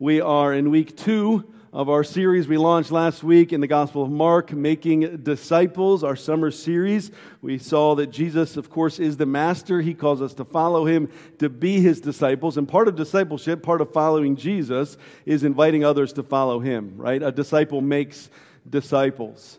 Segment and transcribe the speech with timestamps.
[0.00, 4.02] We are in week two of our series we launched last week in the Gospel
[4.02, 7.10] of Mark, Making Disciples, our summer series.
[7.42, 9.82] We saw that Jesus, of course, is the master.
[9.82, 12.56] He calls us to follow him, to be his disciples.
[12.56, 17.22] And part of discipleship, part of following Jesus, is inviting others to follow him, right?
[17.22, 18.30] A disciple makes
[18.70, 19.58] disciples.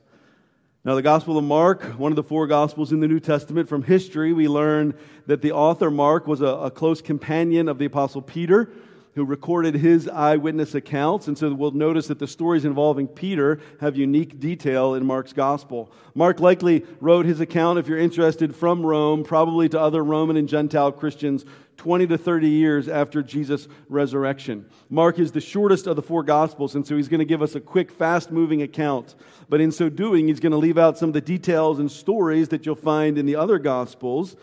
[0.84, 3.84] Now, the Gospel of Mark, one of the four Gospels in the New Testament, from
[3.84, 4.96] history, we learn
[5.28, 8.71] that the author Mark was a, a close companion of the Apostle Peter
[9.16, 11.27] who recorded his eyewitness accounts.
[11.27, 15.91] And so we'll notice that the stories involving Peter have unique detail in Mark's gospel.
[16.16, 20.48] Mark likely wrote his account, if you're interested, from Rome, probably to other Roman and
[20.48, 21.45] Gentile Christians
[21.77, 24.66] 20 to 30 years after Jesus' resurrection.
[24.90, 27.55] Mark is the shortest of the four Gospels, and so he's going to give us
[27.55, 29.16] a quick, fast moving account.
[29.49, 32.49] But in so doing, he's going to leave out some of the details and stories
[32.49, 34.35] that you'll find in the other Gospels.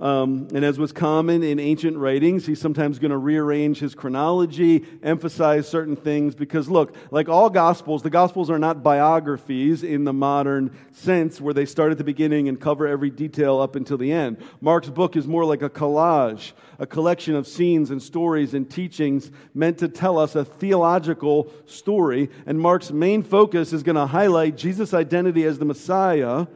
[0.00, 4.86] Um, and as was common in ancient writings, he's sometimes going to rearrange his chronology,
[5.02, 10.14] emphasize certain things, because look, like all Gospels, the Gospels are not biographies in the
[10.14, 14.10] modern sense where they start at the beginning and cover every detail up until the
[14.10, 14.38] end.
[14.62, 19.30] Mark's book is more like a collage, a collection of scenes and stories and teachings
[19.52, 22.30] meant to tell us a theological story.
[22.46, 26.46] And Mark's main focus is going to highlight Jesus' identity as the Messiah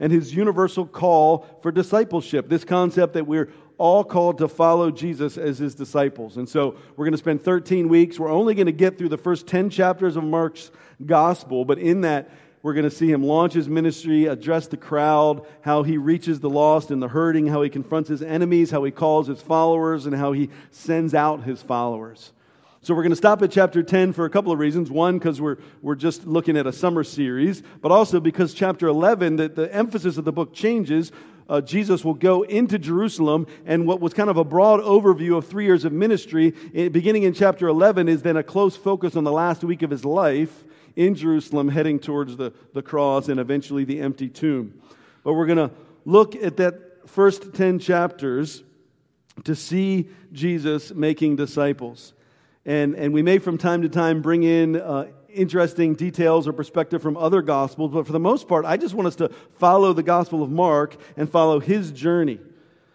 [0.00, 2.48] and his universal call for discipleship.
[2.48, 6.36] This concept that we're all called to follow Jesus as his disciples.
[6.36, 8.18] And so we're going to spend 13 weeks.
[8.18, 10.70] We're only going to get through the first 10 chapters of Mark's
[11.04, 12.30] gospel, but in that,
[12.62, 16.50] we're going to see him launch his ministry, address the crowd, how he reaches the
[16.50, 20.14] lost and the hurting, how he confronts his enemies, how he calls his followers, and
[20.14, 22.32] how he sends out his followers.
[22.82, 24.90] So we're going to stop at chapter 10 for a couple of reasons.
[24.90, 29.36] One, because we're, we're just looking at a summer series, but also because chapter 11,
[29.36, 31.12] the, the emphasis of the book changes.
[31.46, 35.46] Uh, Jesus will go into Jerusalem, and what was kind of a broad overview of
[35.46, 39.24] three years of ministry, eh, beginning in chapter 11, is then a close focus on
[39.24, 40.64] the last week of his life
[40.96, 44.80] in Jerusalem, heading towards the, the cross and eventually the empty tomb.
[45.22, 45.70] But we're going to
[46.06, 48.62] look at that first 10 chapters
[49.44, 52.14] to see Jesus making disciples.
[52.66, 57.00] And, and we may from time to time bring in uh, interesting details or perspective
[57.00, 60.02] from other gospels, but for the most part, I just want us to follow the
[60.02, 62.38] Gospel of Mark and follow his journey.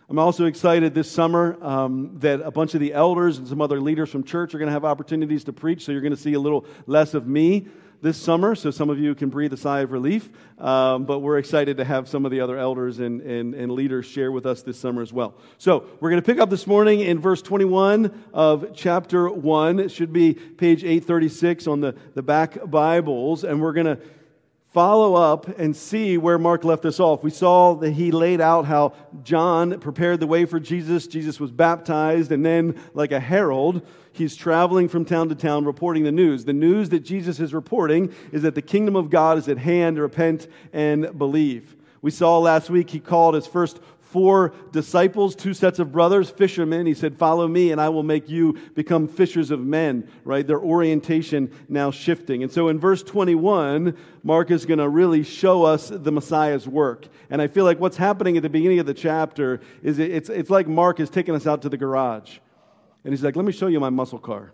[0.07, 3.81] I'm also excited this summer um, that a bunch of the elders and some other
[3.81, 6.33] leaders from church are going to have opportunities to preach, so you're going to see
[6.33, 7.67] a little less of me
[8.01, 10.29] this summer, so some of you can breathe a sigh of relief.
[10.57, 14.05] Um, but we're excited to have some of the other elders and, and, and leaders
[14.05, 15.35] share with us this summer as well.
[15.57, 19.79] So we're going to pick up this morning in verse 21 of chapter 1.
[19.79, 23.99] It should be page 836 on the, the back Bibles, and we're going to
[24.75, 27.23] follow up and see where Mark left us off.
[27.23, 28.91] We saw that he laid out how
[29.23, 31.07] John prepared the way for Jesus.
[31.07, 36.03] Jesus was baptized, and then, like a herald, he's traveling from town to town reporting
[36.03, 36.43] the news.
[36.43, 39.97] The news that Jesus is reporting is that the kingdom of God is at hand.
[39.97, 41.77] Repent and believe.
[42.01, 43.79] We saw last week he called his first
[44.15, 46.85] four disciples, two sets of brothers, fishermen.
[46.85, 50.47] He said, Follow me, and I will make you become fishers of men, right?
[50.47, 52.41] Their orientation now shifting.
[52.41, 57.09] And so in verse 21, Mark is going to really show us the Messiah's work.
[57.29, 60.49] And I feel like what's happening at the beginning of the chapter is it's, it's
[60.49, 62.37] like Mark is taking us out to the garage.
[63.03, 64.53] And he's like, Let me show you my muscle car.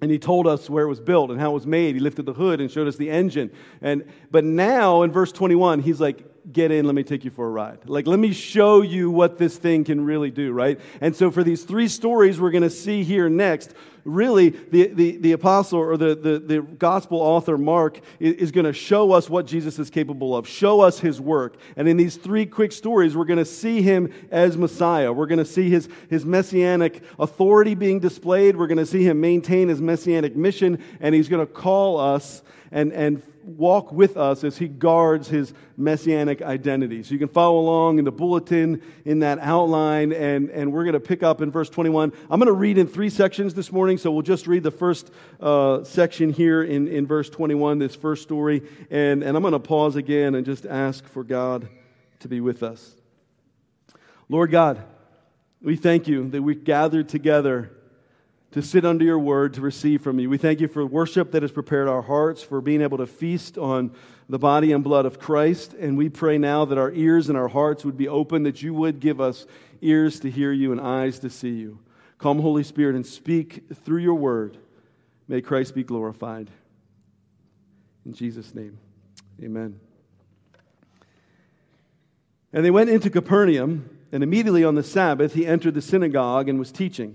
[0.00, 1.96] And he told us where it was built and how it was made.
[1.96, 3.50] He lifted the hood and showed us the engine.
[3.82, 7.46] And, but now in verse 21, he's like, get in, let me take you for
[7.46, 7.78] a ride.
[7.86, 10.80] Like, let me show you what this thing can really do, right?
[11.00, 13.74] And so, for these three stories we're going to see here next,
[14.04, 18.66] really, the, the, the apostle or the, the, the gospel author, Mark, is, is going
[18.66, 21.56] to show us what Jesus is capable of, show us his work.
[21.76, 25.12] And in these three quick stories, we're going to see him as Messiah.
[25.12, 28.56] We're going to see his, his messianic authority being displayed.
[28.56, 32.42] We're going to see him maintain his messianic mission, and he's going to call us
[32.72, 33.22] and, and
[33.56, 37.02] walk with us as he guards his messianic identity.
[37.02, 40.94] So you can follow along in the bulletin in that outline, and, and we're going
[40.94, 42.12] to pick up in verse 21.
[42.30, 45.10] I'm going to read in three sections this morning, so we'll just read the first
[45.40, 49.58] uh, section here in, in verse 21, this first story, and, and I'm going to
[49.58, 51.68] pause again and just ask for God
[52.20, 52.94] to be with us.
[54.28, 54.82] Lord God,
[55.62, 57.72] we thank you that we gathered together
[58.52, 60.28] to sit under your word, to receive from you.
[60.28, 63.56] We thank you for worship that has prepared our hearts, for being able to feast
[63.56, 63.92] on
[64.28, 65.74] the body and blood of Christ.
[65.74, 68.74] And we pray now that our ears and our hearts would be open, that you
[68.74, 69.46] would give us
[69.80, 71.78] ears to hear you and eyes to see you.
[72.18, 74.58] Come, Holy Spirit, and speak through your word.
[75.28, 76.50] May Christ be glorified.
[78.04, 78.78] In Jesus' name,
[79.42, 79.78] amen.
[82.52, 86.58] And they went into Capernaum, and immediately on the Sabbath he entered the synagogue and
[86.58, 87.14] was teaching.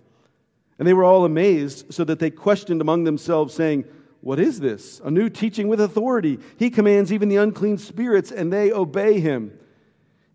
[0.81, 3.85] And they were all amazed, so that they questioned among themselves, saying,
[4.21, 4.99] What is this?
[5.05, 6.39] A new teaching with authority.
[6.57, 9.55] He commands even the unclean spirits, and they obey him.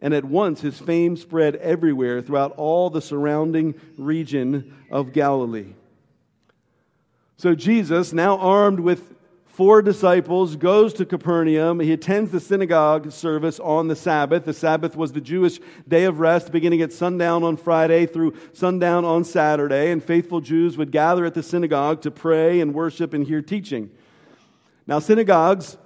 [0.01, 5.73] And at once his fame spread everywhere throughout all the surrounding region of Galilee.
[7.39, 9.16] So Jesus, now armed with
[9.57, 11.81] four disciples, goes to Capernaum.
[11.81, 14.45] He attends the synagogue service on the Sabbath.
[14.45, 19.07] The Sabbath was the Jewish day of rest, beginning at sundown on Friday through sundown
[19.07, 19.93] on Saturday.
[19.93, 23.91] And faithful Jews would gather at the synagogue to pray and worship and hear teaching.
[24.87, 25.79] Now, synagogues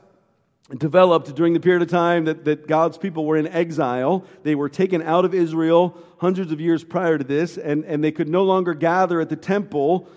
[0.76, 4.24] developed during the period of time that, that God's people were in exile.
[4.42, 8.10] They were taken out of Israel hundreds of years prior to this, and, and they
[8.10, 10.08] could no longer gather at the temple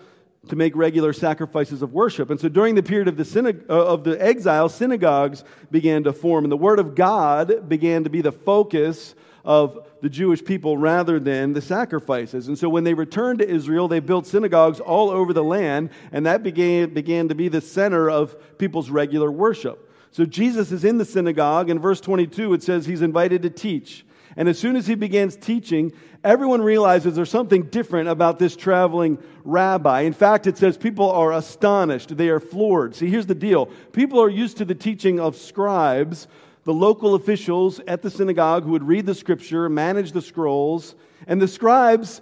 [0.50, 2.30] to make regular sacrifices of worship.
[2.30, 6.44] And so during the period of the, uh, of the exile, synagogues began to form,
[6.44, 11.20] and the Word of God began to be the focus of the Jewish people rather
[11.20, 12.48] than the sacrifices.
[12.48, 16.26] And so when they returned to Israel, they built synagogues all over the land, and
[16.26, 19.90] that began, began to be the center of people's regular worship.
[20.12, 21.70] So Jesus is in the synagogue.
[21.70, 24.06] In verse 22, it says he's invited to teach.
[24.36, 25.94] And as soon as he begins teaching,
[26.24, 30.02] everyone realizes there's something different about this traveling rabbi.
[30.02, 32.96] In fact, it says people are astonished, they are floored.
[32.96, 36.28] See, here's the deal people are used to the teaching of scribes,
[36.64, 40.96] the local officials at the synagogue who would read the scripture, manage the scrolls,
[41.28, 42.22] and the scribes.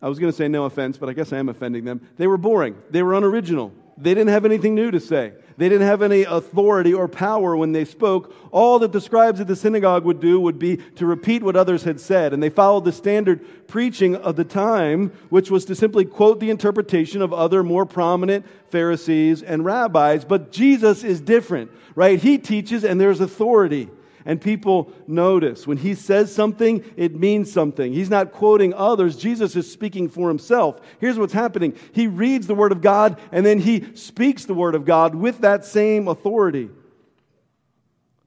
[0.00, 2.06] I was going to say no offense, but I guess I am offending them.
[2.18, 2.76] They were boring.
[2.90, 3.72] They were unoriginal.
[3.96, 5.32] They didn't have anything new to say.
[5.56, 8.34] They didn't have any authority or power when they spoke.
[8.50, 11.84] All that the scribes at the synagogue would do would be to repeat what others
[11.84, 12.32] had said.
[12.32, 16.50] And they followed the standard preaching of the time, which was to simply quote the
[16.50, 20.24] interpretation of other more prominent Pharisees and rabbis.
[20.24, 22.18] But Jesus is different, right?
[22.18, 23.88] He teaches and there's authority
[24.26, 25.66] and people notice.
[25.66, 27.92] When he says something, it means something.
[27.92, 30.80] He's not quoting others, Jesus is speaking for himself.
[30.98, 34.74] Here's what's happening He reads the Word of God, and then he speaks the Word
[34.74, 36.70] of God with that same authority.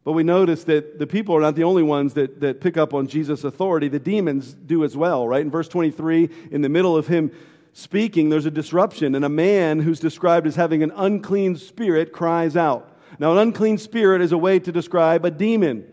[0.03, 2.93] But we notice that the people are not the only ones that, that pick up
[2.93, 3.89] on Jesus' authority.
[3.89, 5.41] The demons do as well, right?
[5.41, 7.29] In verse 23, in the middle of him
[7.73, 12.55] speaking, there's a disruption, and a man who's described as having an unclean spirit cries
[12.55, 12.96] out.
[13.19, 15.85] Now, an unclean spirit is a way to describe a demon.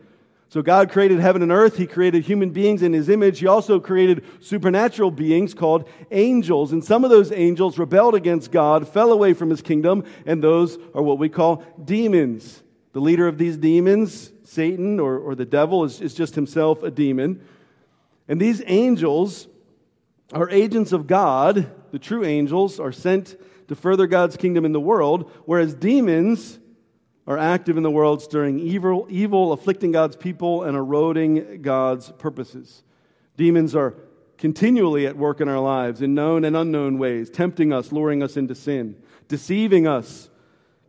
[0.48, 1.76] So, God created heaven and earth.
[1.76, 3.40] He created human beings in His image.
[3.40, 6.72] He also created supernatural beings called angels.
[6.72, 10.78] And some of those angels rebelled against God, fell away from His kingdom, and those
[10.94, 12.62] are what we call demons.
[12.94, 16.90] The leader of these demons, Satan or, or the devil, is, is just himself a
[16.92, 17.44] demon.
[18.28, 19.48] And these angels
[20.32, 21.70] are agents of God.
[21.90, 26.60] The true angels are sent to further God's kingdom in the world, whereas demons
[27.26, 32.82] are active in the world, stirring evil, evil, afflicting God's people, and eroding God's purposes.
[33.36, 33.94] Demons are
[34.36, 38.36] continually at work in our lives in known and unknown ways, tempting us, luring us
[38.36, 38.96] into sin,
[39.28, 40.28] deceiving us,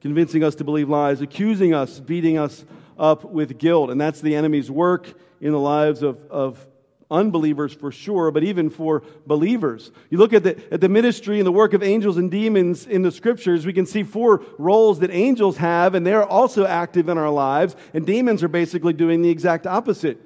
[0.01, 2.65] convincing us to believe lies, accusing us, beating us
[3.00, 3.89] up with guilt.
[3.89, 6.67] And that's the enemy's work in the lives of, of
[7.12, 9.91] unbelievers for sure, but even for believers.
[10.09, 13.01] You look at the, at the ministry and the work of angels and demons in
[13.01, 17.17] the scriptures, we can see four roles that angels have, and they're also active in
[17.17, 20.19] our lives, and demons are basically doing the exact opposite.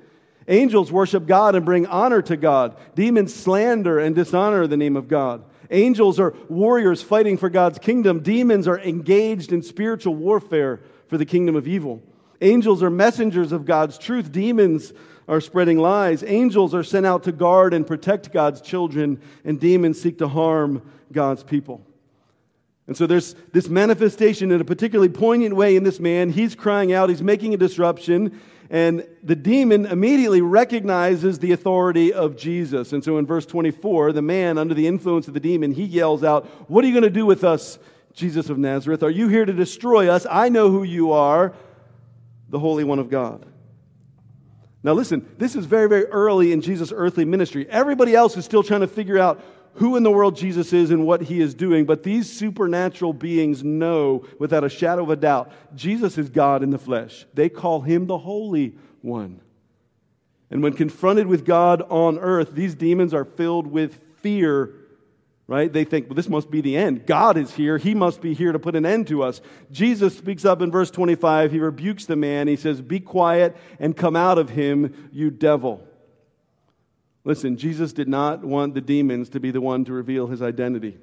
[0.47, 2.75] Angels worship God and bring honor to God.
[2.95, 5.43] Demons slander and dishonor the name of God.
[5.69, 8.21] Angels are warriors fighting for God's kingdom.
[8.21, 12.01] Demons are engaged in spiritual warfare for the kingdom of evil.
[12.41, 14.31] Angels are messengers of God's truth.
[14.31, 14.93] Demons
[15.29, 16.23] are spreading lies.
[16.23, 20.81] Angels are sent out to guard and protect God's children, and demons seek to harm
[21.11, 21.85] God's people.
[22.87, 26.31] And so there's this manifestation in a particularly poignant way in this man.
[26.31, 32.35] He's crying out, he's making a disruption, and the demon immediately recognizes the authority of
[32.35, 32.91] Jesus.
[32.91, 36.23] And so in verse 24, the man, under the influence of the demon, he yells
[36.23, 37.77] out, What are you going to do with us,
[38.13, 39.03] Jesus of Nazareth?
[39.03, 40.25] Are you here to destroy us?
[40.29, 41.53] I know who you are,
[42.49, 43.45] the Holy One of God.
[44.81, 47.67] Now, listen, this is very, very early in Jesus' earthly ministry.
[47.69, 49.43] Everybody else is still trying to figure out
[49.73, 53.63] who in the world Jesus is and what he is doing, but these supernatural beings
[53.63, 57.25] know without a shadow of a doubt Jesus is God in the flesh.
[57.33, 59.41] They call him the Holy One.
[60.49, 64.73] And when confronted with God on earth, these demons are filled with fear
[65.49, 65.73] right?
[65.73, 67.07] They think, well, this must be the end.
[67.07, 67.79] God is here.
[67.79, 69.41] He must be here to put an end to us.
[69.71, 71.51] Jesus speaks up in verse 25.
[71.51, 72.47] He rebukes the man.
[72.47, 75.83] He says, Be quiet and come out of him, you devil.
[77.23, 80.99] Listen, Jesus did not want the demons to be the one to reveal his identity.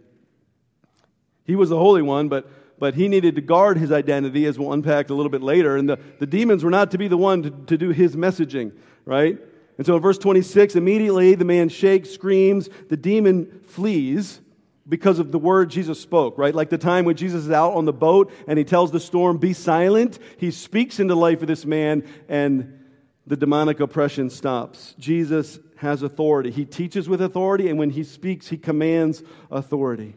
[1.44, 2.48] He was the Holy One, but,
[2.78, 5.76] but he needed to guard his identity, as we'll unpack a little bit later.
[5.76, 8.70] And the, the demons were not to be the one to, to do his messaging,
[9.04, 9.40] right?
[9.78, 14.40] And so in verse 26, immediately the man shakes, screams, the demon flees
[14.88, 16.54] because of the word Jesus spoke, right?
[16.54, 19.38] Like the time when Jesus is out on the boat and he tells the storm,
[19.38, 20.18] Be silent.
[20.38, 22.84] He speaks into life of this man, and
[23.26, 24.94] the demonic oppression stops.
[24.98, 26.50] Jesus has authority.
[26.50, 30.14] He teaches with authority, and when he speaks, he commands authority.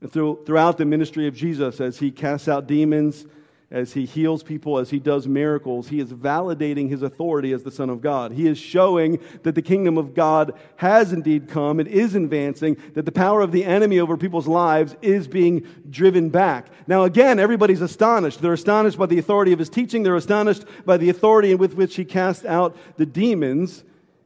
[0.00, 3.26] And through, throughout the ministry of Jesus, as he casts out demons,
[3.70, 7.70] as he heals people, as he does miracles, he is validating his authority as the
[7.70, 8.32] Son of God.
[8.32, 13.04] He is showing that the kingdom of God has indeed come, it is advancing, that
[13.04, 16.66] the power of the enemy over people's lives is being driven back.
[16.88, 18.42] Now, again, everybody's astonished.
[18.42, 21.94] They're astonished by the authority of his teaching, they're astonished by the authority with which
[21.94, 23.84] he cast out the demons.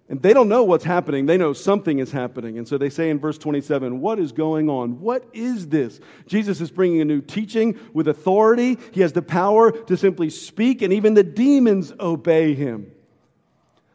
[0.09, 1.25] And they don't know what's happening.
[1.25, 2.59] They know something is happening.
[2.59, 5.01] And so they say in verse 27, What is going on?
[5.01, 5.99] What is this?
[6.27, 8.79] Jesus is bringing a new teaching with authority.
[8.93, 12.93] He has the power to simply speak, and even the demons obey him.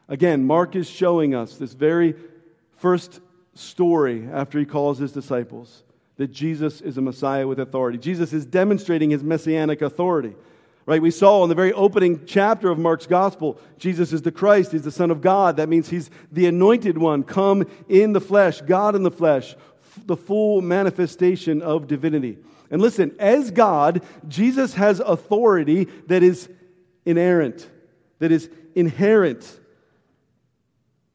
[0.08, 2.16] Again, Mark is showing us this very
[2.78, 3.22] first
[3.54, 5.84] story after he calls his disciples
[6.18, 7.98] that Jesus is a Messiah with authority.
[7.98, 10.36] Jesus is demonstrating his messianic authority.
[10.90, 11.04] Right?
[11.04, 14.82] We saw in the very opening chapter of Mark's gospel, Jesus is the Christ, he's
[14.82, 15.58] the Son of God.
[15.58, 19.56] That means he's the anointed one, come in the flesh, God in the flesh,
[20.08, 22.40] the full manifestation of divinity.
[22.72, 26.50] And listen, as God, Jesus has authority that is
[27.06, 27.70] inerrant,
[28.18, 29.60] that is inherent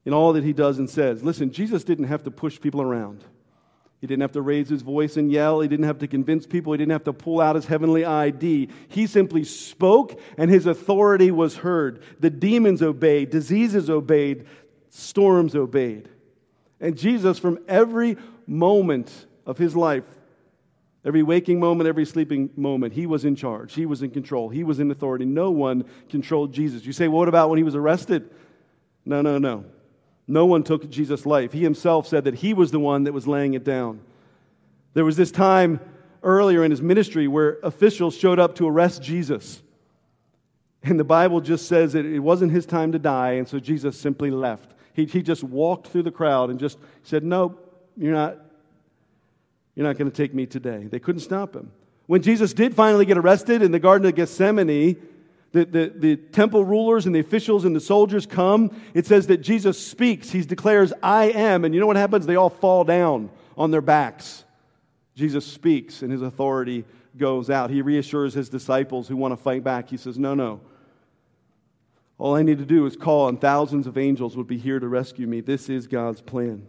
[0.05, 1.25] in all that he does and says.
[1.25, 3.25] Listen, Jesus didn't have to push people around.
[4.05, 5.61] He didn't have to raise his voice and yell.
[5.61, 6.75] He didn't have to convince people.
[6.75, 8.69] He didn't have to pull out his heavenly ID.
[8.89, 12.03] He simply spoke, and his authority was heard.
[12.21, 14.45] The demons obeyed, diseases obeyed,
[14.91, 16.11] storms obeyed.
[16.81, 19.11] And Jesus, from every moment
[19.47, 20.05] of his life,
[21.03, 23.73] every waking moment, every sleeping moment, he was in charge.
[23.73, 24.51] He was in control.
[24.51, 25.25] He was in authority.
[25.25, 26.85] No one controlled Jesus.
[26.85, 28.29] You say, well, what about when he was arrested?
[29.07, 29.65] No, no, no.
[30.27, 31.53] No one took Jesus' life.
[31.53, 34.01] He himself said that he was the one that was laying it down.
[34.95, 35.81] There was this time
[36.23, 39.63] earlier in his ministry where officials showed up to arrest Jesus.
[40.83, 43.99] And the Bible just says that it wasn't his time to die, and so Jesus
[43.99, 44.75] simply left.
[44.93, 47.59] He, he just walked through the crowd and just said, No,
[47.97, 48.39] you're not,
[49.75, 50.87] you're not going to take me today.
[50.91, 51.71] They couldn't stop him.
[52.07, 54.97] When Jesus did finally get arrested in the Garden of Gethsemane,
[55.55, 58.77] the, the, the temple rulers and the officials and the soldiers come.
[58.93, 60.29] It says that Jesus speaks.
[60.29, 61.65] He declares, I am.
[61.65, 62.27] And you know what happens?
[62.27, 64.43] They all fall down on their backs.
[65.15, 66.85] Jesus speaks, and his authority
[67.17, 67.71] goes out.
[67.71, 69.89] He reassures his disciples who want to fight back.
[69.89, 70.61] He says, No, no.
[72.19, 74.89] All I need to do is call, and thousands of angels would be here to
[74.89, 75.41] rescue me.
[75.41, 76.67] This is God's plan.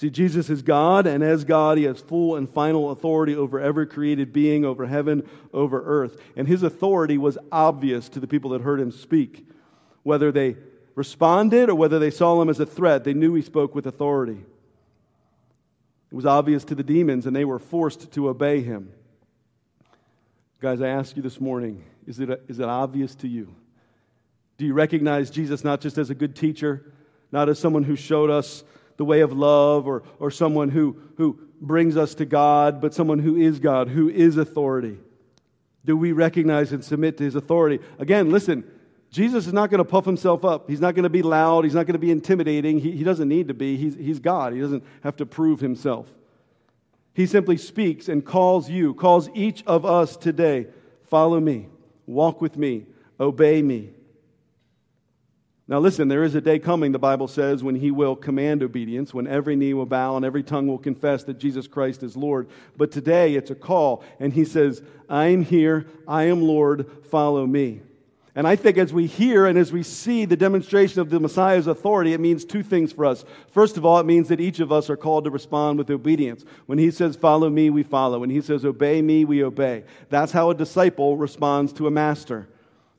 [0.00, 3.86] See, Jesus is God, and as God, he has full and final authority over every
[3.86, 6.18] created being, over heaven, over earth.
[6.36, 9.46] And his authority was obvious to the people that heard him speak.
[10.02, 10.56] Whether they
[10.94, 14.42] responded or whether they saw him as a threat, they knew he spoke with authority.
[16.10, 18.94] It was obvious to the demons, and they were forced to obey him.
[20.62, 23.54] Guys, I ask you this morning is it, is it obvious to you?
[24.56, 26.90] Do you recognize Jesus not just as a good teacher,
[27.30, 28.64] not as someone who showed us
[29.00, 33.18] the way of love or, or someone who, who brings us to God, but someone
[33.18, 34.98] who is God, who is authority?
[35.86, 37.82] Do we recognize and submit to his authority?
[37.98, 38.62] Again, listen,
[39.10, 40.68] Jesus is not going to puff himself up.
[40.68, 41.64] He's not going to be loud.
[41.64, 42.78] He's not going to be intimidating.
[42.78, 43.78] He, he doesn't need to be.
[43.78, 44.52] He's, he's God.
[44.52, 46.06] He doesn't have to prove himself.
[47.14, 50.66] He simply speaks and calls you, calls each of us today
[51.04, 51.68] follow me,
[52.06, 52.84] walk with me,
[53.18, 53.94] obey me.
[55.70, 59.14] Now, listen, there is a day coming, the Bible says, when he will command obedience,
[59.14, 62.48] when every knee will bow and every tongue will confess that Jesus Christ is Lord.
[62.76, 67.46] But today it's a call, and he says, I am here, I am Lord, follow
[67.46, 67.82] me.
[68.34, 71.68] And I think as we hear and as we see the demonstration of the Messiah's
[71.68, 73.24] authority, it means two things for us.
[73.52, 76.44] First of all, it means that each of us are called to respond with obedience.
[76.66, 78.18] When he says, Follow me, we follow.
[78.18, 79.84] When he says, Obey me, we obey.
[80.08, 82.48] That's how a disciple responds to a master.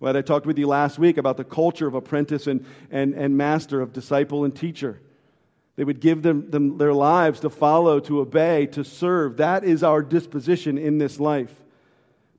[0.01, 3.37] Well, I talked with you last week about the culture of apprentice and, and, and
[3.37, 4.99] master, of disciple and teacher.
[5.75, 9.37] They would give them, them their lives to follow, to obey, to serve.
[9.37, 11.53] That is our disposition in this life.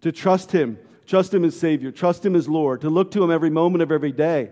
[0.00, 0.76] To trust Him,
[1.07, 3.92] trust Him as Savior, trust Him as Lord, to look to Him every moment of
[3.92, 4.50] every day.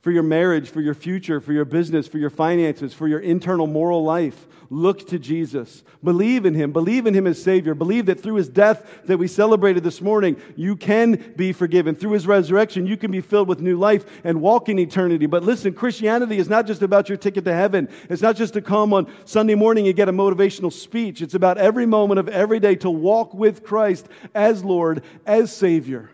[0.00, 3.66] For your marriage, for your future, for your business, for your finances, for your internal
[3.66, 4.46] moral life.
[4.70, 5.82] Look to Jesus.
[6.04, 6.72] Believe in him.
[6.72, 7.74] Believe in him as Savior.
[7.74, 11.94] Believe that through his death that we celebrated this morning, you can be forgiven.
[11.94, 15.24] Through his resurrection, you can be filled with new life and walk in eternity.
[15.24, 17.88] But listen, Christianity is not just about your ticket to heaven.
[18.10, 21.22] It's not just to come on Sunday morning and get a motivational speech.
[21.22, 26.10] It's about every moment of every day to walk with Christ as Lord, as Savior.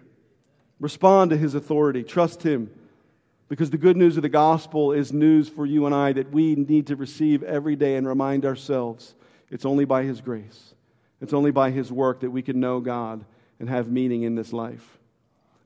[0.79, 2.05] Respond to his authority.
[2.05, 2.71] Trust him.
[3.55, 6.57] Because the good news of the gospel is news for you and I that we
[6.57, 9.15] need to receive every day and remind ourselves
[9.49, 10.75] it's only by His grace,
[11.21, 13.25] it's only by His work that we can know God
[13.61, 14.99] and have meaning in this life.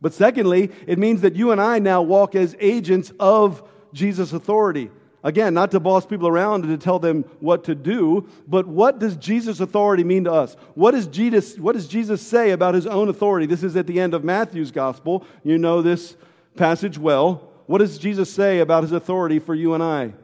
[0.02, 4.90] But secondly, it means that you and I now walk as agents of Jesus' authority.
[5.24, 8.98] Again, not to boss people around and to tell them what to do, but what
[8.98, 10.56] does Jesus' authority mean to us?
[10.74, 13.46] What does Jesus, what does Jesus say about his own authority?
[13.46, 15.24] This is at the end of Matthew's gospel.
[15.42, 16.18] You know this
[16.54, 17.47] passage well.
[17.68, 20.14] What does Jesus say about his authority for you and I?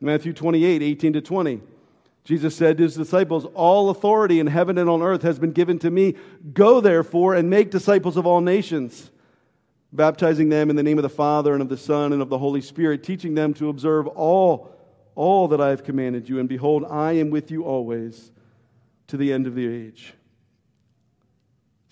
[0.00, 1.60] Matthew 28, 18 to 20.
[2.22, 5.80] Jesus said to his disciples, All authority in heaven and on earth has been given
[5.80, 6.14] to me.
[6.52, 9.10] Go therefore and make disciples of all nations,
[9.92, 12.38] baptizing them in the name of the Father and of the Son and of the
[12.38, 14.72] Holy Spirit, teaching them to observe all,
[15.16, 16.38] all that I have commanded you.
[16.38, 18.30] And behold, I am with you always
[19.08, 20.14] to the end of the age.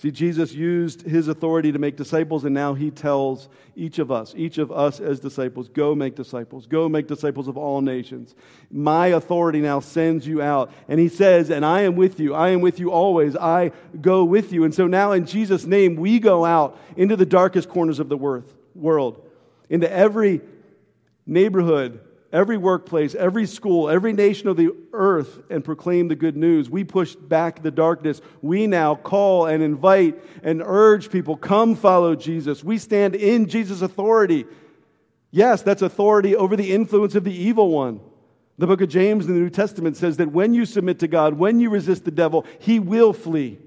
[0.01, 4.33] See, Jesus used his authority to make disciples, and now he tells each of us,
[4.35, 6.67] each of us as disciples, go make disciples.
[6.67, 8.35] Go make disciples of all nations.
[8.71, 10.73] My authority now sends you out.
[10.89, 12.35] And he says, and I am with you.
[12.35, 13.37] I am with you always.
[13.37, 14.65] I go with you.
[14.65, 18.17] And so now, in Jesus' name, we go out into the darkest corners of the
[18.17, 19.29] world,
[19.69, 20.41] into every
[21.27, 22.01] neighborhood,
[22.33, 26.71] every workplace, every school, every nation of the earth and proclaim the good news.
[26.71, 28.21] We push back the darkness.
[28.41, 32.63] We now call and invite and urge people, come follow Jesus.
[32.63, 34.47] We stand in Jesus' authority.
[35.31, 38.01] Yes, that's authority over the influence of the evil one.
[38.59, 41.35] The book of James in the New Testament says that when you submit to God,
[41.35, 43.59] when you resist the devil, he will flee.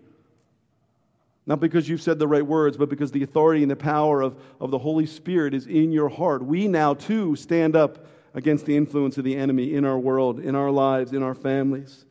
[1.45, 4.37] Not because you've said the right words, but because the authority and the power of,
[4.61, 6.45] of the Holy Spirit is in your heart.
[6.45, 10.55] We now too stand up against the influence of the enemy in our world, in
[10.55, 12.05] our lives, in our families.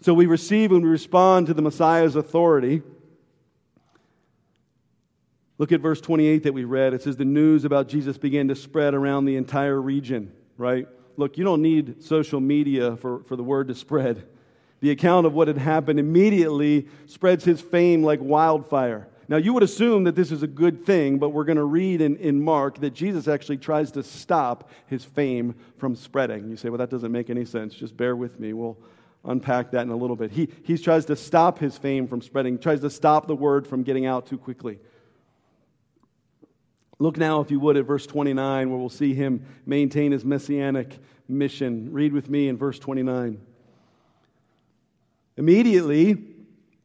[0.00, 2.82] So we receive and we respond to the Messiah's authority.
[5.58, 6.92] Look at verse 28 that we read.
[6.92, 10.88] It says, The news about Jesus began to spread around the entire region, right?
[11.16, 14.26] Look, you don't need social media for, for the word to spread.
[14.80, 19.08] The account of what had happened immediately spreads his fame like wildfire.
[19.32, 22.02] Now, you would assume that this is a good thing, but we're going to read
[22.02, 26.50] in, in Mark that Jesus actually tries to stop his fame from spreading.
[26.50, 27.72] You say, well, that doesn't make any sense.
[27.72, 28.52] Just bear with me.
[28.52, 28.76] We'll
[29.24, 30.32] unpack that in a little bit.
[30.32, 33.84] He, he tries to stop his fame from spreading, tries to stop the word from
[33.84, 34.78] getting out too quickly.
[36.98, 40.98] Look now, if you would, at verse 29, where we'll see him maintain his messianic
[41.26, 41.90] mission.
[41.90, 43.40] Read with me in verse 29.
[45.38, 46.22] Immediately,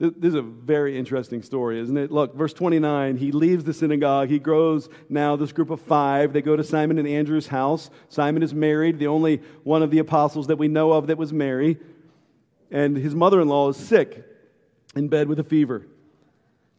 [0.00, 2.10] This is a very interesting story, isn't it?
[2.10, 4.30] Look, verse 29, he leaves the synagogue.
[4.30, 6.32] He grows now this group of five.
[6.32, 7.90] They go to Simon and Andrew's house.
[8.08, 11.34] Simon is married, the only one of the apostles that we know of that was
[11.34, 11.80] married.
[12.70, 14.24] And his mother in law is sick,
[14.96, 15.86] in bed with a fever.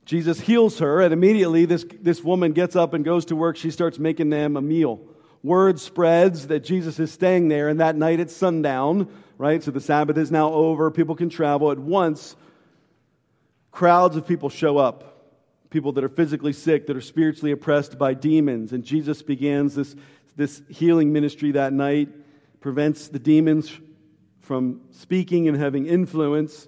[0.04, 3.56] Jesus heals her, and immediately this, this woman gets up and goes to work.
[3.56, 5.00] She starts making them a meal.
[5.44, 9.62] Word spreads that Jesus is staying there, and that night at sundown, right?
[9.62, 10.90] So the Sabbath is now over.
[10.90, 12.36] People can travel at once
[13.72, 15.12] crowds of people show up
[15.72, 18.74] people that are physically sick, that are spiritually oppressed by demons.
[18.74, 19.96] And Jesus begins this,
[20.36, 22.10] this healing ministry that night,
[22.60, 23.72] prevents the demons
[24.42, 26.68] from speaking and having influence.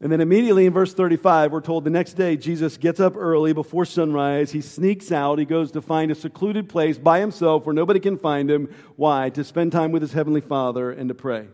[0.00, 3.52] And then immediately in verse 35, we're told the next day Jesus gets up early
[3.52, 4.50] before sunrise.
[4.50, 5.38] He sneaks out.
[5.38, 8.74] He goes to find a secluded place by himself where nobody can find him.
[8.96, 9.30] Why?
[9.30, 11.46] To spend time with his heavenly Father and to pray.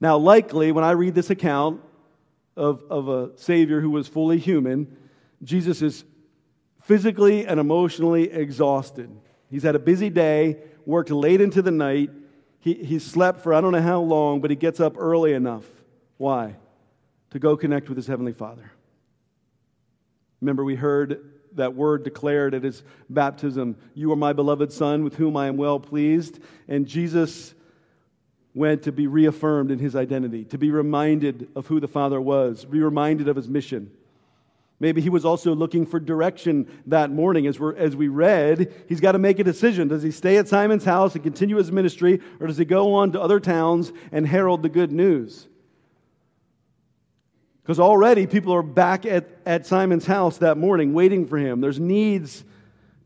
[0.00, 1.80] Now, likely, when I read this account
[2.56, 4.96] of, of a Savior who was fully human,
[5.42, 6.04] Jesus is
[6.82, 9.10] physically and emotionally exhausted.
[9.50, 12.10] He's had a busy day, worked late into the night.
[12.60, 15.64] He, he slept for I don't know how long, but he gets up early enough.
[16.16, 16.56] Why?
[17.32, 18.70] to go connect with his heavenly Father.
[20.42, 25.16] Remember, we heard that word declared at his baptism You are my beloved Son, with
[25.16, 26.40] whom I am well pleased.
[26.68, 27.54] And Jesus
[28.54, 32.64] went to be reaffirmed in his identity, to be reminded of who the Father was,
[32.64, 33.90] be reminded of his mission.
[34.78, 37.46] Maybe he was also looking for direction that morning.
[37.46, 39.86] As, we're, as we read, he's got to make a decision.
[39.88, 43.12] Does he stay at Simon's house and continue his ministry, or does he go on
[43.12, 45.46] to other towns and herald the good news?
[47.62, 51.60] Because already people are back at, at Simon's house that morning waiting for him.
[51.60, 52.42] There's needs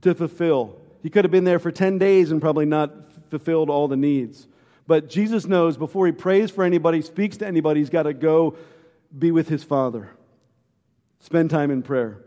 [0.00, 0.80] to fulfill.
[1.02, 2.90] He could have been there for 10 days and probably not
[3.28, 4.48] fulfilled all the needs.
[4.86, 8.56] But Jesus knows before he prays for anybody, speaks to anybody, he's got to go
[9.16, 10.10] be with his Father.
[11.20, 12.22] Spend time in prayer.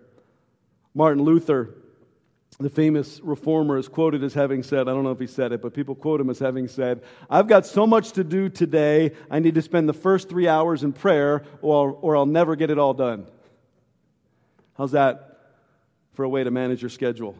[0.94, 1.76] Martin Luther
[2.60, 5.62] the famous reformer is quoted as having said, I don't know if he said it,
[5.62, 9.40] but people quote him as having said, I've got so much to do today, I
[9.40, 12.78] need to spend the first three hours in prayer, or, or I'll never get it
[12.78, 13.28] all done.
[14.78, 15.40] How's that
[16.12, 17.38] for a way to manage your schedule?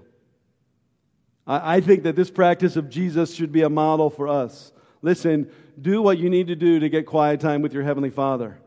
[1.46, 4.72] I, I think that this practice of Jesus should be a model for us.
[5.02, 8.60] Listen, do what you need to do to get quiet time with your Heavenly Father.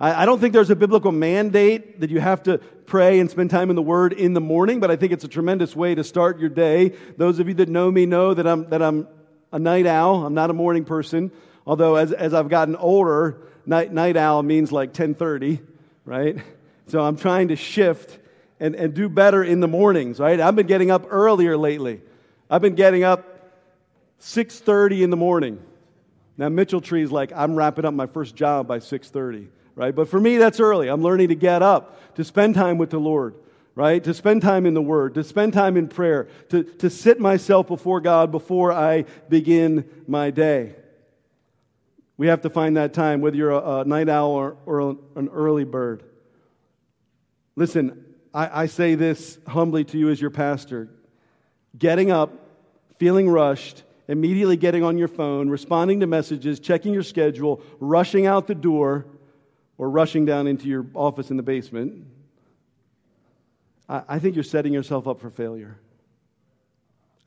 [0.00, 3.68] I, don't think there's a biblical mandate that you have to pray and spend time
[3.68, 6.38] in the Word in the morning, but I think it's a tremendous way to start
[6.38, 6.92] your day.
[7.16, 9.08] Those of you that know me know that I'm, that I'm
[9.50, 10.24] a night owl.
[10.24, 11.32] I'm not a morning person.
[11.66, 15.60] Although as, as I've gotten older, night, night owl means like 1030,
[16.04, 16.36] right?
[16.86, 18.18] So I'm trying to shift
[18.60, 20.38] and, and do better in the mornings, right?
[20.40, 22.02] I've been getting up earlier lately.
[22.48, 23.37] I've been getting up
[24.20, 25.62] 6.30 in the morning.
[26.36, 29.94] Now Mitchell Tree's like, I'm wrapping up my first job by 6.30 right?
[29.94, 30.88] But for me, that's early.
[30.88, 33.36] I'm learning to get up, to spend time with the Lord,
[33.76, 34.02] right?
[34.02, 37.68] To spend time in the Word, to spend time in prayer, to, to sit myself
[37.68, 40.74] before God before I begin my day.
[42.16, 45.28] We have to find that time, whether you're a, a night owl or, or, an
[45.28, 46.02] early bird.
[47.54, 48.04] Listen,
[48.34, 50.88] I, I say this humbly to you as your pastor.
[51.78, 52.32] Getting up,
[52.98, 58.46] feeling rushed, immediately getting on your phone, responding to messages, checking your schedule, rushing out
[58.46, 59.06] the door,
[59.76, 62.04] or rushing down into your office in the basement,
[63.88, 65.78] I, I think you're setting yourself up for failure.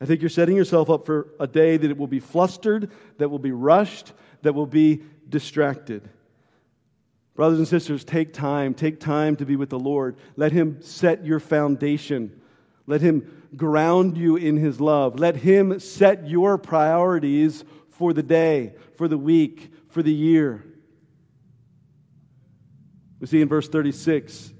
[0.00, 3.28] I think you're setting yourself up for a day that it will be flustered, that
[3.28, 6.08] will be rushed, that will be distracted.
[7.34, 8.74] Brothers and sisters, take time.
[8.74, 10.16] Take time to be with the Lord.
[10.36, 12.38] Let Him set your foundation.
[12.86, 15.18] Let Him ground you in His love.
[15.18, 20.64] Let Him set your priorities for the day, for the week, for the year.
[23.20, 24.52] We see in verse 36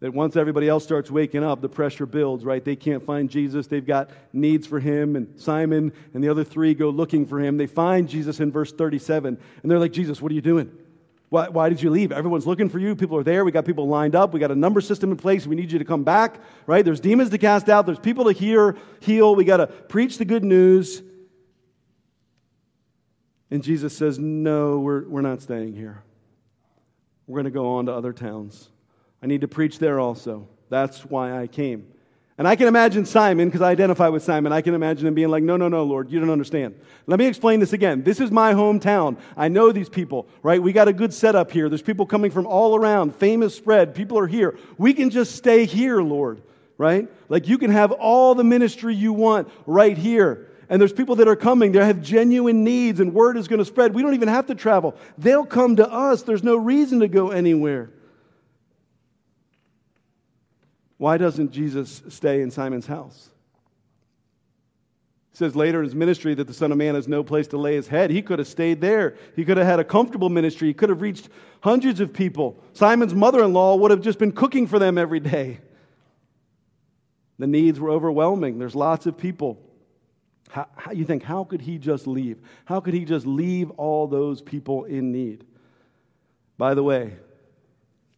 [0.00, 2.64] that once everybody else starts waking up, the pressure builds, right?
[2.64, 3.68] They can't find Jesus.
[3.68, 5.14] They've got needs for him.
[5.14, 7.56] And Simon and the other three go looking for him.
[7.56, 9.38] They find Jesus in verse 37.
[9.62, 10.76] And they're like, Jesus, what are you doing?
[11.32, 12.12] Why, why, did you leave?
[12.12, 12.94] Everyone's looking for you.
[12.94, 13.42] People are there.
[13.42, 14.34] We got people lined up.
[14.34, 15.46] We got a number system in place.
[15.46, 16.84] We need you to come back, right?
[16.84, 17.86] There's demons to cast out.
[17.86, 19.34] There's people to hear, heal.
[19.34, 21.02] We got to preach the good news.
[23.50, 26.02] And Jesus says, No, we're, we're not staying here.
[27.26, 28.68] We're going to go on to other towns.
[29.22, 30.50] I need to preach there also.
[30.68, 31.91] That's why I came.
[32.42, 35.28] And I can imagine Simon, because I identify with Simon, I can imagine him being
[35.28, 36.74] like, No, no, no, Lord, you don't understand.
[37.06, 38.02] Let me explain this again.
[38.02, 39.16] This is my hometown.
[39.36, 40.60] I know these people, right?
[40.60, 41.68] We got a good setup here.
[41.68, 43.94] There's people coming from all around, famous spread.
[43.94, 44.58] People are here.
[44.76, 46.42] We can just stay here, Lord,
[46.78, 47.08] right?
[47.28, 51.28] Like you can have all the ministry you want right here and there's people that
[51.28, 53.94] are coming They have genuine needs and word is going to spread.
[53.94, 54.96] We don't even have to travel.
[55.16, 56.22] They'll come to us.
[56.22, 57.90] There's no reason to go anywhere.
[61.02, 63.28] Why doesn't Jesus stay in Simon's house?
[65.32, 67.56] He says later in his ministry that the Son of Man has no place to
[67.56, 68.12] lay his head.
[68.12, 69.16] He could have stayed there.
[69.34, 70.68] He could have had a comfortable ministry.
[70.68, 71.28] He could have reached
[71.60, 72.56] hundreds of people.
[72.72, 75.58] Simon's mother in law would have just been cooking for them every day.
[77.40, 78.60] The needs were overwhelming.
[78.60, 79.58] There's lots of people.
[80.50, 82.38] How, how, you think, how could he just leave?
[82.64, 85.44] How could he just leave all those people in need?
[86.58, 87.16] By the way,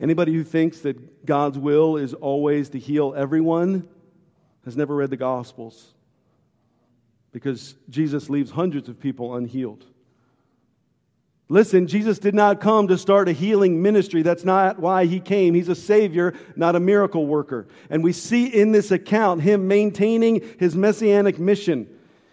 [0.00, 3.88] anybody who thinks that God's will is always to heal everyone
[4.64, 5.92] has never read the Gospels
[7.32, 9.84] because Jesus leaves hundreds of people unhealed.
[11.48, 14.22] Listen, Jesus did not come to start a healing ministry.
[14.22, 15.52] That's not why he came.
[15.52, 17.68] He's a savior, not a miracle worker.
[17.90, 21.86] And we see in this account him maintaining his messianic mission.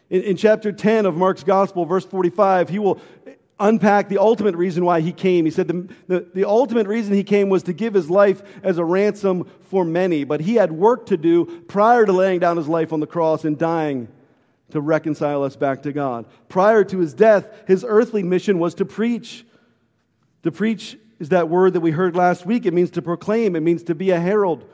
[0.10, 3.02] In, in, chapter 10 of Mark's gospel, verse 45, he will
[3.62, 5.46] unpack the ultimate reason why he came.
[5.46, 8.78] He said the, the, the ultimate reason he came was to give his life as
[8.78, 10.24] a ransom for many.
[10.24, 13.46] But he had work to do prior to laying down his life on the cross
[13.46, 14.08] and dying
[14.72, 16.26] to reconcile us back to God.
[16.50, 19.46] Prior to his death, his earthly mission was to preach.
[20.44, 22.66] To preach is that word that we heard last week.
[22.66, 24.68] It means to proclaim, it means to be a herald.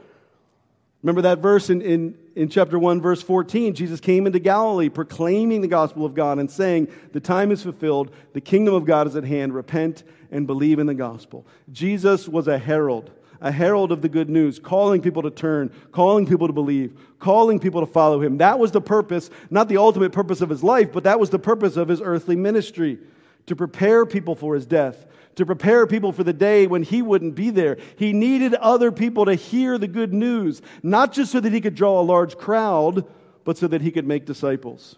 [1.08, 3.74] Remember that verse in, in, in chapter 1, verse 14?
[3.74, 8.12] Jesus came into Galilee proclaiming the gospel of God and saying, The time is fulfilled,
[8.34, 11.46] the kingdom of God is at hand, repent and believe in the gospel.
[11.72, 16.26] Jesus was a herald a herald of the good news, calling people to turn, calling
[16.26, 18.40] people to believe, calling people to follow him.
[18.40, 21.38] That was the purpose, not the ultimate purpose of his life, but that was the
[21.38, 22.98] purpose of his earthly ministry
[23.46, 25.06] to prepare people for his death,
[25.38, 27.78] to prepare people for the day when he wouldn't be there.
[27.96, 31.76] He needed other people to hear the good news, not just so that he could
[31.76, 33.06] draw a large crowd,
[33.44, 34.98] but so that he could make disciples.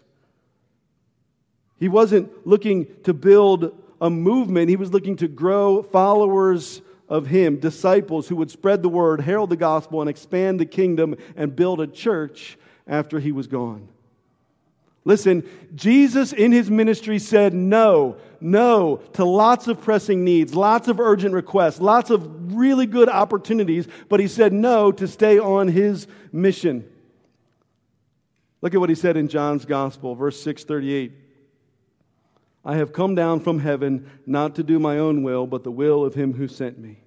[1.78, 7.58] He wasn't looking to build a movement, he was looking to grow followers of him,
[7.58, 11.80] disciples who would spread the word, herald the gospel, and expand the kingdom and build
[11.80, 13.88] a church after he was gone.
[15.04, 21.00] Listen, Jesus in his ministry said no, no to lots of pressing needs, lots of
[21.00, 26.06] urgent requests, lots of really good opportunities, but he said no to stay on his
[26.32, 26.88] mission.
[28.62, 31.12] Look at what he said in John's Gospel, verse 638.
[32.64, 36.04] I have come down from heaven not to do my own will, but the will
[36.04, 36.98] of him who sent me.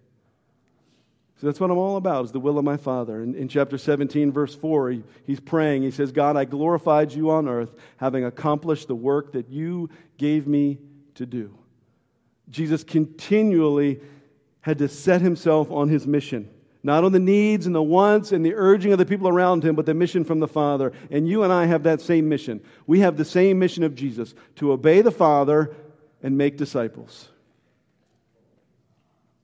[1.39, 3.21] So that's what I'm all about, is the will of my Father.
[3.21, 5.83] In, in chapter 17, verse 4, he, he's praying.
[5.83, 10.47] He says, God, I glorified you on earth, having accomplished the work that you gave
[10.47, 10.79] me
[11.15, 11.57] to do.
[12.49, 14.01] Jesus continually
[14.61, 16.49] had to set himself on his mission
[16.83, 19.73] not on the needs and the wants and the urging of the people around him,
[19.73, 20.91] but the mission from the Father.
[21.09, 22.61] And you and I have that same mission.
[22.85, 25.73] We have the same mission of Jesus to obey the Father
[26.21, 27.29] and make disciples.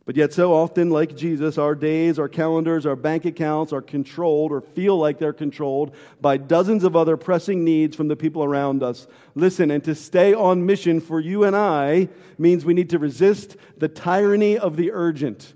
[0.09, 4.51] But yet, so often, like Jesus, our days, our calendars, our bank accounts are controlled
[4.51, 8.81] or feel like they're controlled by dozens of other pressing needs from the people around
[8.81, 9.05] us.
[9.35, 13.55] Listen, and to stay on mission for you and I means we need to resist
[13.77, 15.53] the tyranny of the urgent.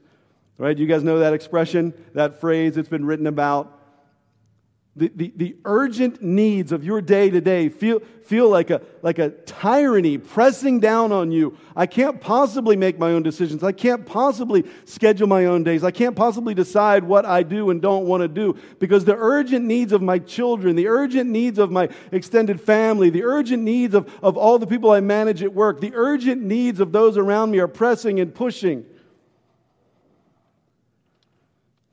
[0.60, 0.78] Right?
[0.78, 2.78] You guys know that expression, that phrase?
[2.78, 3.83] It's been written about.
[4.96, 9.18] The, the, the urgent needs of your day to day feel, feel like, a, like
[9.18, 11.58] a tyranny pressing down on you.
[11.76, 13.64] I can't possibly make my own decisions.
[13.64, 15.84] I can't possibly schedule my own days.
[15.84, 19.66] I can't possibly decide what I do and don't want to do because the urgent
[19.66, 24.08] needs of my children, the urgent needs of my extended family, the urgent needs of,
[24.22, 27.58] of all the people I manage at work, the urgent needs of those around me
[27.58, 28.86] are pressing and pushing.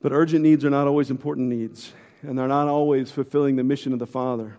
[0.01, 3.93] But urgent needs are not always important needs, and they're not always fulfilling the mission
[3.93, 4.57] of the Father.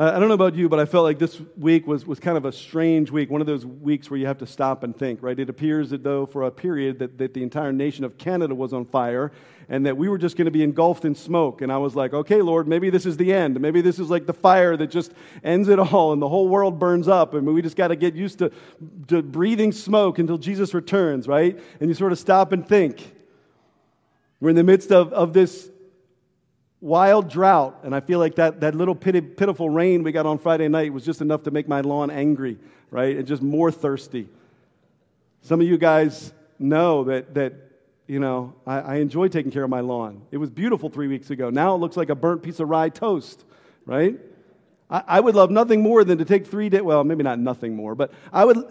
[0.00, 2.46] I don't know about you, but I felt like this week was, was kind of
[2.46, 5.38] a strange week, one of those weeks where you have to stop and think, right?
[5.38, 8.72] It appears that, though, for a period, that, that the entire nation of Canada was
[8.72, 9.30] on fire
[9.68, 11.60] and that we were just going to be engulfed in smoke.
[11.60, 13.60] And I was like, okay, Lord, maybe this is the end.
[13.60, 15.12] Maybe this is like the fire that just
[15.44, 17.34] ends it all and the whole world burns up.
[17.34, 18.50] And we just got to get used to,
[19.08, 21.60] to breathing smoke until Jesus returns, right?
[21.78, 23.16] And you sort of stop and think.
[24.40, 25.68] We're in the midst of, of this
[26.80, 27.80] wild drought.
[27.82, 31.04] And I feel like that, that little pitiful rain we got on Friday night was
[31.04, 32.58] just enough to make my lawn angry,
[32.90, 33.16] right?
[33.16, 34.28] And just more thirsty.
[35.42, 37.52] Some of you guys know that, that
[38.06, 40.22] you know, I, I enjoy taking care of my lawn.
[40.30, 41.50] It was beautiful three weeks ago.
[41.50, 43.44] Now it looks like a burnt piece of rye toast,
[43.86, 44.18] right?
[44.90, 47.76] I, I would love nothing more than to take three days, well, maybe not nothing
[47.76, 48.64] more, but I would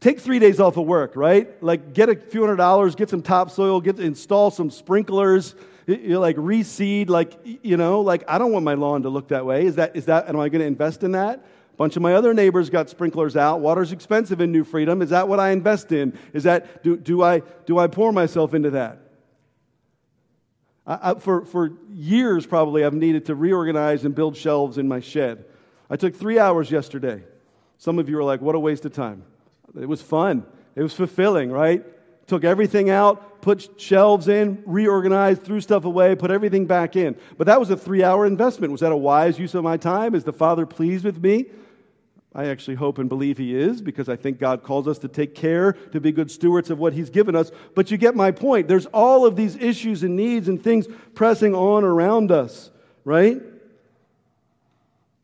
[0.00, 1.62] take three days off of work, right?
[1.62, 5.54] Like get a few hundred dollars, get some topsoil, get install some sprinklers,
[5.86, 9.28] you know, like reseed, like, you know, like I don't want my lawn to look
[9.28, 9.64] that way.
[9.66, 11.38] Is that, is that, am I going to invest in that?
[11.38, 13.60] A bunch of my other neighbors got sprinklers out.
[13.60, 15.00] Water's expensive in New Freedom.
[15.00, 16.18] Is that what I invest in?
[16.34, 18.98] Is that, do, do, I, do I pour myself into that?
[20.86, 25.00] I, I, for, for years, probably, I've needed to reorganize and build shelves in my
[25.00, 25.44] shed.
[25.88, 27.22] I took three hours yesterday.
[27.78, 29.22] Some of you are like, what a waste of time.
[29.80, 30.44] It was fun.
[30.74, 31.84] It was fulfilling, right?
[32.26, 37.16] Took everything out, put shelves in, reorganized, threw stuff away, put everything back in.
[37.36, 38.70] But that was a three hour investment.
[38.70, 40.14] Was that a wise use of my time?
[40.14, 41.46] Is the Father pleased with me?
[42.34, 45.34] I actually hope and believe He is because I think God calls us to take
[45.34, 47.50] care, to be good stewards of what He's given us.
[47.74, 48.68] But you get my point.
[48.68, 52.70] There's all of these issues and needs and things pressing on around us,
[53.04, 53.40] right?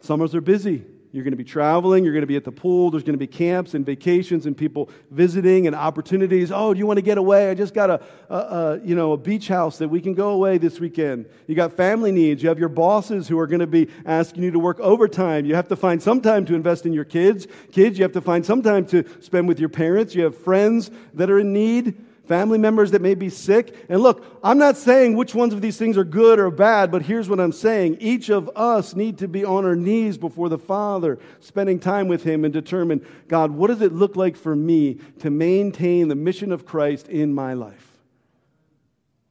[0.00, 0.84] Summers are busy.
[1.14, 3.18] You're going to be traveling, you're going to be at the pool, there's going to
[3.18, 6.50] be camps and vacations and people visiting and opportunities.
[6.50, 7.48] Oh, do you want to get away?
[7.48, 10.30] I just got a, a, a, you know, a beach house that we can go
[10.30, 11.26] away this weekend.
[11.46, 12.42] You got family needs.
[12.42, 15.46] You have your bosses who are going to be asking you to work overtime.
[15.46, 17.46] You have to find some time to invest in your kids.
[17.70, 20.16] Kids, you have to find some time to spend with your parents.
[20.16, 21.94] You have friends that are in need
[22.26, 23.86] family members that may be sick.
[23.88, 27.02] And look, I'm not saying which ones of these things are good or bad, but
[27.02, 27.98] here's what I'm saying.
[28.00, 32.24] Each of us need to be on our knees before the Father, spending time with
[32.24, 36.52] Him and determine, God, what does it look like for me to maintain the mission
[36.52, 37.90] of Christ in my life?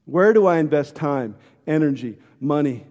[0.06, 2.86] Where do I invest time, energy, money?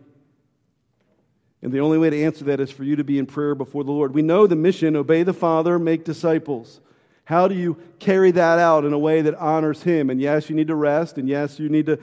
[1.63, 3.85] And the only way to answer that is for you to be in prayer before
[3.85, 4.15] the Lord.
[4.15, 6.81] We know the mission obey the Father, make disciples.
[7.25, 10.11] How do you carry that out in a way that honors Him?
[10.11, 11.99] And yes, you need to rest, and yes, you need to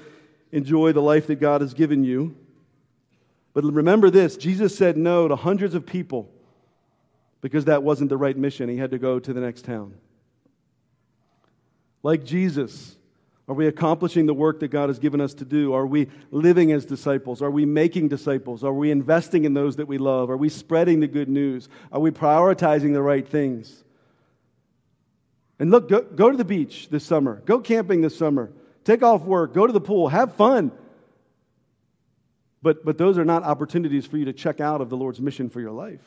[0.51, 2.35] enjoy the life that God has given you.
[3.53, 6.29] But remember this Jesus said no to hundreds of people
[7.41, 8.69] because that wasn't the right mission.
[8.69, 9.93] He had to go to the next town.
[12.03, 12.95] Like Jesus,
[13.47, 15.73] are we accomplishing the work that God has given us to do?
[15.73, 17.41] Are we living as disciples?
[17.41, 18.63] Are we making disciples?
[18.63, 20.29] Are we investing in those that we love?
[20.29, 21.67] Are we spreading the good news?
[21.91, 23.83] Are we prioritizing the right things?
[25.59, 27.41] And look, go, go to the beach this summer.
[27.45, 28.51] Go camping this summer.
[28.85, 29.53] Take off work.
[29.53, 30.07] Go to the pool.
[30.07, 30.71] Have fun.
[32.61, 35.49] But, but those are not opportunities for you to check out of the Lord's mission
[35.49, 36.01] for your life.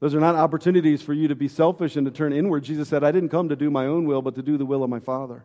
[0.00, 2.64] Those are not opportunities for you to be selfish and to turn inward.
[2.64, 4.82] Jesus said, I didn't come to do my own will, but to do the will
[4.82, 5.44] of my Father.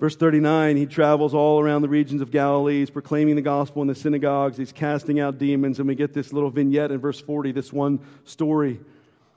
[0.00, 2.78] Verse 39, he travels all around the regions of Galilee.
[2.78, 4.56] He's proclaiming the gospel in the synagogues.
[4.56, 5.78] He's casting out demons.
[5.78, 8.80] And we get this little vignette in verse 40, this one story.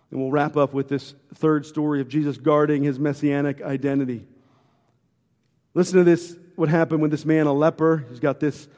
[0.09, 4.25] And we'll wrap up with this third story of Jesus guarding his messianic identity.
[5.73, 8.05] Listen to this what happened with this man, a leper.
[8.09, 8.69] He's got this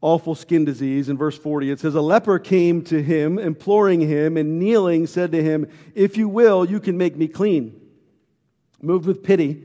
[0.00, 1.10] awful skin disease.
[1.10, 5.32] In verse 40, it says, A leper came to him, imploring him, and kneeling said
[5.32, 7.78] to him, If you will, you can make me clean.
[8.80, 9.64] Moved with pity,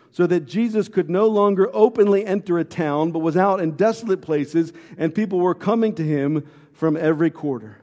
[0.11, 4.21] so that Jesus could no longer openly enter a town, but was out in desolate
[4.21, 7.77] places, and people were coming to him from every quarter.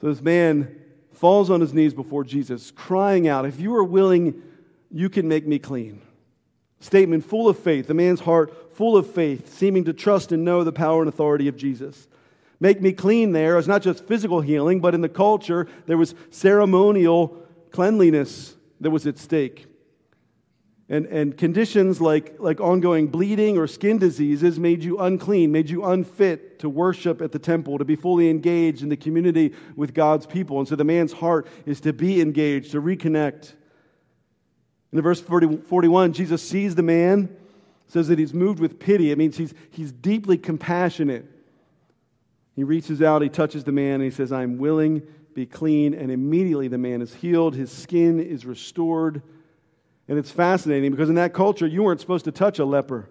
[0.00, 0.78] So this man
[1.12, 4.42] falls on his knees before Jesus, crying out, If you are willing,
[4.90, 6.02] you can make me clean.
[6.80, 10.64] Statement full of faith, the man's heart full of faith, seeming to trust and know
[10.64, 12.08] the power and authority of Jesus.
[12.58, 13.56] Make me clean there.
[13.58, 19.06] is not just physical healing, but in the culture, there was ceremonial cleanliness that was
[19.06, 19.66] at stake.
[20.88, 25.84] And, and conditions like, like ongoing bleeding or skin diseases made you unclean, made you
[25.84, 30.26] unfit to worship at the temple, to be fully engaged in the community with God's
[30.26, 30.58] people.
[30.58, 33.54] And so the man's heart is to be engaged, to reconnect.
[34.92, 37.34] In verse 40, 41, Jesus sees the man,
[37.86, 39.12] says that he's moved with pity.
[39.12, 41.24] It means he's, he's deeply compassionate.
[42.54, 45.02] He reaches out, he touches the man, and he says, I'm willing
[45.34, 45.94] be clean.
[45.94, 49.22] And immediately the man is healed, his skin is restored.
[50.08, 53.08] And it's fascinating because in that culture, you weren't supposed to touch a leper.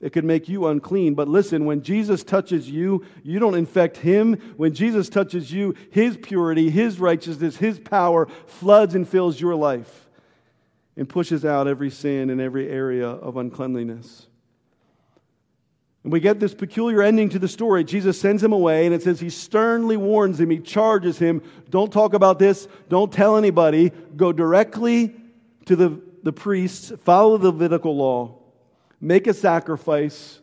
[0.00, 1.14] It could make you unclean.
[1.14, 4.34] But listen, when Jesus touches you, you don't infect him.
[4.56, 10.08] When Jesus touches you, his purity, his righteousness, his power floods and fills your life
[10.96, 14.27] and pushes out every sin and every area of uncleanliness.
[16.04, 17.84] And we get this peculiar ending to the story.
[17.84, 21.92] Jesus sends him away, and it says he sternly warns him, he charges him don't
[21.92, 25.14] talk about this, don't tell anybody, go directly
[25.66, 28.38] to the, the priests, follow the Levitical law,
[29.00, 30.40] make a sacrifice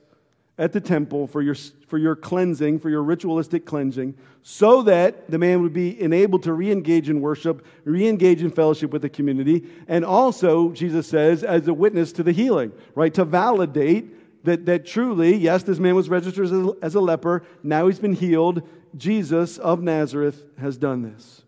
[0.57, 1.55] at the temple for your,
[1.87, 6.53] for your cleansing, for your ritualistic cleansing, so that the man would be enabled to
[6.53, 11.43] re engage in worship, re engage in fellowship with the community, and also, Jesus says,
[11.43, 13.13] as a witness to the healing, right?
[13.15, 17.43] To validate that, that truly, yes, this man was registered as a, as a leper.
[17.63, 18.61] Now he's been healed.
[18.95, 21.43] Jesus of Nazareth has done this.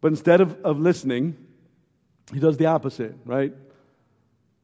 [0.00, 1.36] But instead of, of listening,
[2.32, 3.54] he does the opposite, right?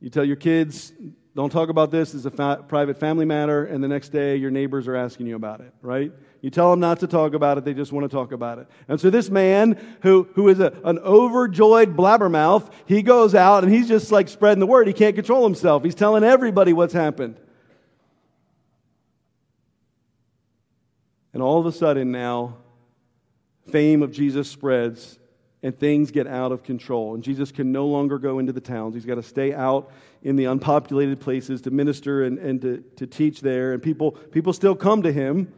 [0.00, 0.92] You tell your kids,
[1.38, 4.50] don't talk about this, it's a fa- private family matter, and the next day your
[4.50, 6.10] neighbors are asking you about it, right?
[6.40, 8.66] You tell them not to talk about it, they just want to talk about it.
[8.88, 13.72] And so this man, who, who is a, an overjoyed blabbermouth, he goes out and
[13.72, 14.88] he's just like spreading the word.
[14.88, 15.84] He can't control himself.
[15.84, 17.38] He's telling everybody what's happened.
[21.32, 22.56] And all of a sudden now,
[23.70, 25.20] fame of Jesus spreads
[25.68, 27.14] and things get out of control.
[27.14, 28.94] And Jesus can no longer go into the towns.
[28.94, 29.92] He's got to stay out
[30.22, 33.74] in the unpopulated places to minister and, and to, to teach there.
[33.74, 35.52] And people, people still come to him.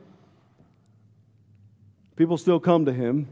[2.17, 3.29] People still come to him.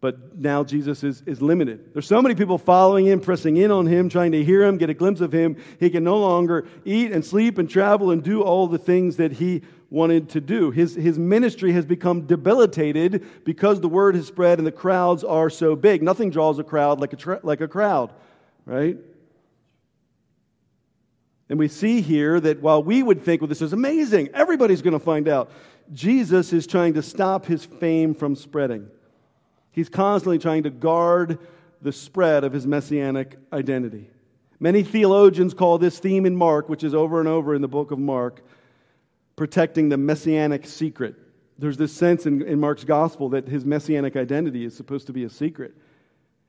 [0.00, 1.92] But now Jesus is, is limited.
[1.92, 4.88] There's so many people following him, pressing in on him, trying to hear him, get
[4.88, 5.62] a glimpse of him.
[5.78, 9.32] He can no longer eat and sleep and travel and do all the things that
[9.32, 9.60] he
[9.94, 10.72] wanted to do.
[10.72, 15.48] His, his ministry has become debilitated because the word has spread and the crowds are
[15.48, 16.02] so big.
[16.02, 18.12] Nothing draws a crowd like a, tra- like a crowd,
[18.66, 18.98] right?
[21.48, 24.98] And we see here that while we would think, well, this is amazing, everybody's going
[24.98, 25.52] to find out,
[25.92, 28.88] Jesus is trying to stop his fame from spreading.
[29.70, 31.38] He's constantly trying to guard
[31.82, 34.10] the spread of his messianic identity.
[34.58, 37.92] Many theologians call this theme in Mark, which is over and over in the book
[37.92, 38.42] of Mark,
[39.36, 41.16] protecting the messianic secret.
[41.58, 45.24] There's this sense in, in Mark's gospel that his messianic identity is supposed to be
[45.24, 45.74] a secret.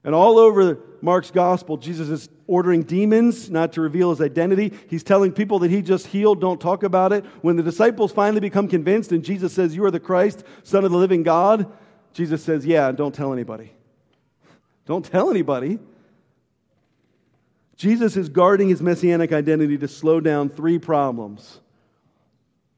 [0.04, 4.72] And all over Mark's gospel, Jesus is ordering demons not to reveal his identity.
[4.88, 7.26] He's telling people that he just healed, don't talk about it.
[7.42, 10.92] When the disciples finally become convinced and Jesus says, You are the Christ, Son of
[10.92, 11.72] the living God,
[12.14, 13.74] Jesus says, Yeah, don't tell anybody.
[14.86, 15.80] Don't tell anybody.
[17.76, 21.60] Jesus is guarding his messianic identity to slow down three problems.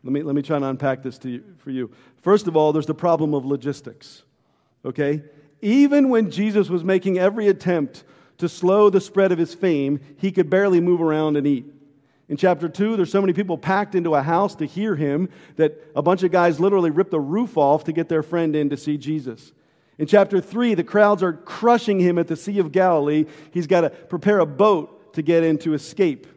[0.07, 1.91] Let me, let me try to unpack this you, for you.
[2.21, 4.23] First of all, there's the problem of logistics.
[4.85, 5.21] Okay?
[5.61, 8.05] Even when Jesus was making every attempt
[8.37, 11.65] to slow the spread of his fame, he could barely move around and eat.
[12.29, 15.27] In chapter 2, there's so many people packed into a house to hear him
[15.57, 18.69] that a bunch of guys literally ripped the roof off to get their friend in
[18.69, 19.51] to see Jesus.
[19.97, 23.25] In chapter 3, the crowds are crushing him at the Sea of Galilee.
[23.51, 26.27] He's got to prepare a boat to get in to escape.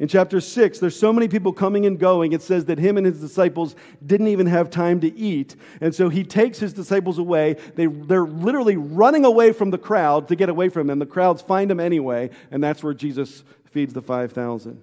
[0.00, 3.04] In chapter 6, there's so many people coming and going, it says that him and
[3.04, 5.56] his disciples didn't even have time to eat.
[5.82, 7.56] And so he takes his disciples away.
[7.74, 11.00] They, they're literally running away from the crowd to get away from them.
[11.00, 14.82] The crowds find him anyway, and that's where Jesus feeds the 5,000.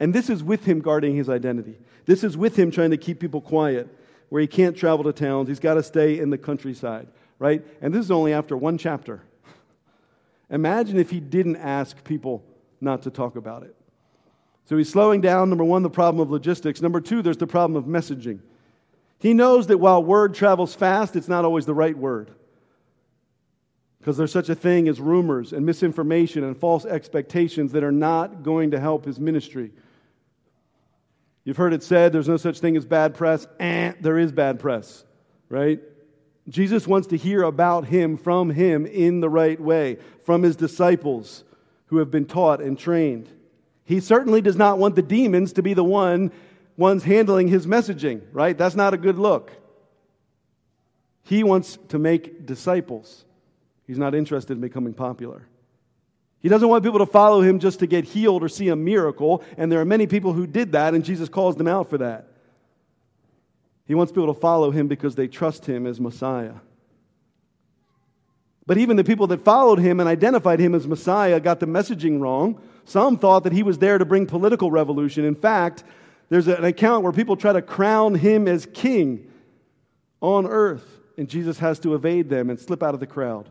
[0.00, 1.78] And this is with him guarding his identity.
[2.06, 3.88] This is with him trying to keep people quiet,
[4.28, 5.46] where he can't travel to towns.
[5.46, 7.06] He's got to stay in the countryside,
[7.38, 7.64] right?
[7.80, 9.22] And this is only after one chapter.
[10.50, 12.42] Imagine if he didn't ask people
[12.80, 13.76] not to talk about it.
[14.64, 15.48] So he's slowing down.
[15.48, 16.80] Number one, the problem of logistics.
[16.80, 18.40] Number two, there's the problem of messaging.
[19.18, 22.30] He knows that while word travels fast, it's not always the right word.
[23.98, 28.42] Because there's such a thing as rumors and misinformation and false expectations that are not
[28.42, 29.70] going to help his ministry.
[31.44, 33.46] You've heard it said there's no such thing as bad press.
[33.60, 35.04] Eh, there is bad press,
[35.48, 35.80] right?
[36.48, 41.44] Jesus wants to hear about him from him in the right way, from his disciples
[41.86, 43.28] who have been taught and trained.
[43.84, 46.32] He certainly does not want the demons to be the one
[46.76, 48.56] ones handling his messaging, right?
[48.56, 49.52] That's not a good look.
[51.24, 53.24] He wants to make disciples.
[53.86, 55.46] He's not interested in becoming popular.
[56.40, 59.44] He doesn't want people to follow him just to get healed or see a miracle,
[59.56, 62.26] and there are many people who did that, and Jesus calls them out for that.
[63.86, 66.54] He wants people to follow him because they trust him as Messiah.
[68.66, 72.20] But even the people that followed him and identified him as Messiah got the messaging
[72.20, 72.60] wrong.
[72.84, 75.24] Some thought that he was there to bring political revolution.
[75.24, 75.84] In fact,
[76.28, 79.30] there's an account where people try to crown him as king
[80.20, 83.50] on earth, and Jesus has to evade them and slip out of the crowd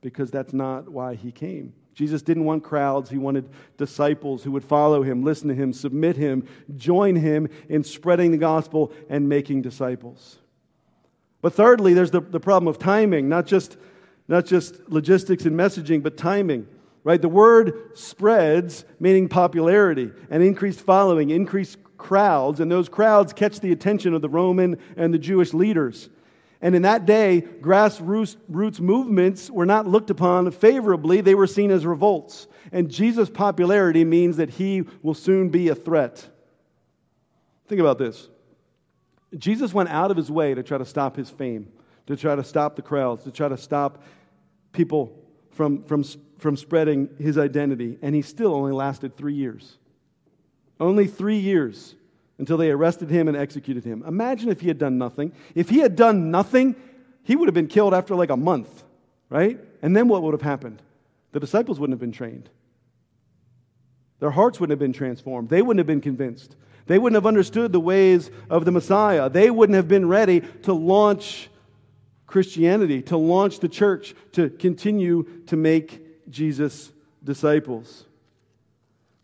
[0.00, 1.74] because that's not why he came.
[1.94, 3.10] Jesus didn't want crowds.
[3.10, 7.84] He wanted disciples who would follow him, listen to him, submit him, join him in
[7.84, 10.38] spreading the gospel and making disciples.
[11.42, 13.76] But thirdly, there's the, the problem of timing, not just,
[14.28, 16.66] not just logistics and messaging, but timing.
[17.04, 17.20] Right?
[17.20, 23.72] The word spreads, meaning popularity and increased following, increased crowds, and those crowds catch the
[23.72, 26.08] attention of the Roman and the Jewish leaders.
[26.60, 31.84] And in that day, grassroots movements were not looked upon favorably, they were seen as
[31.84, 32.46] revolts.
[32.70, 36.28] And Jesus' popularity means that he will soon be a threat.
[37.66, 38.28] Think about this
[39.36, 41.68] Jesus went out of his way to try to stop his fame,
[42.06, 44.02] to try to stop the crowds, to try to stop
[44.72, 45.18] people
[45.50, 46.04] from, from,
[46.42, 49.78] from spreading his identity, and he still only lasted three years.
[50.78, 51.94] Only three years
[52.38, 54.02] until they arrested him and executed him.
[54.06, 55.32] Imagine if he had done nothing.
[55.54, 56.74] If he had done nothing,
[57.22, 58.82] he would have been killed after like a month,
[59.30, 59.60] right?
[59.80, 60.82] And then what would have happened?
[61.30, 62.50] The disciples wouldn't have been trained.
[64.18, 65.48] Their hearts wouldn't have been transformed.
[65.48, 66.56] They wouldn't have been convinced.
[66.86, 69.30] They wouldn't have understood the ways of the Messiah.
[69.30, 71.48] They wouldn't have been ready to launch
[72.26, 76.01] Christianity, to launch the church, to continue to make
[76.32, 76.90] Jesus
[77.22, 78.04] disciples.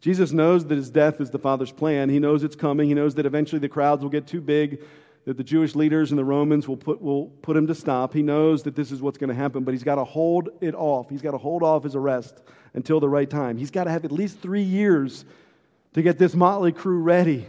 [0.01, 2.09] Jesus knows that his death is the Father's plan.
[2.09, 2.89] He knows it's coming.
[2.89, 4.81] He knows that eventually the crowds will get too big
[5.25, 8.15] that the Jewish leaders and the Romans will put, will put him to stop.
[8.15, 10.75] He knows that this is what's going to happen, but he's got to hold it
[10.75, 11.11] off.
[11.11, 12.41] He's got to hold off his arrest
[12.73, 13.59] until the right time.
[13.59, 15.27] He's got to have at least three years
[15.93, 17.47] to get this motley crew ready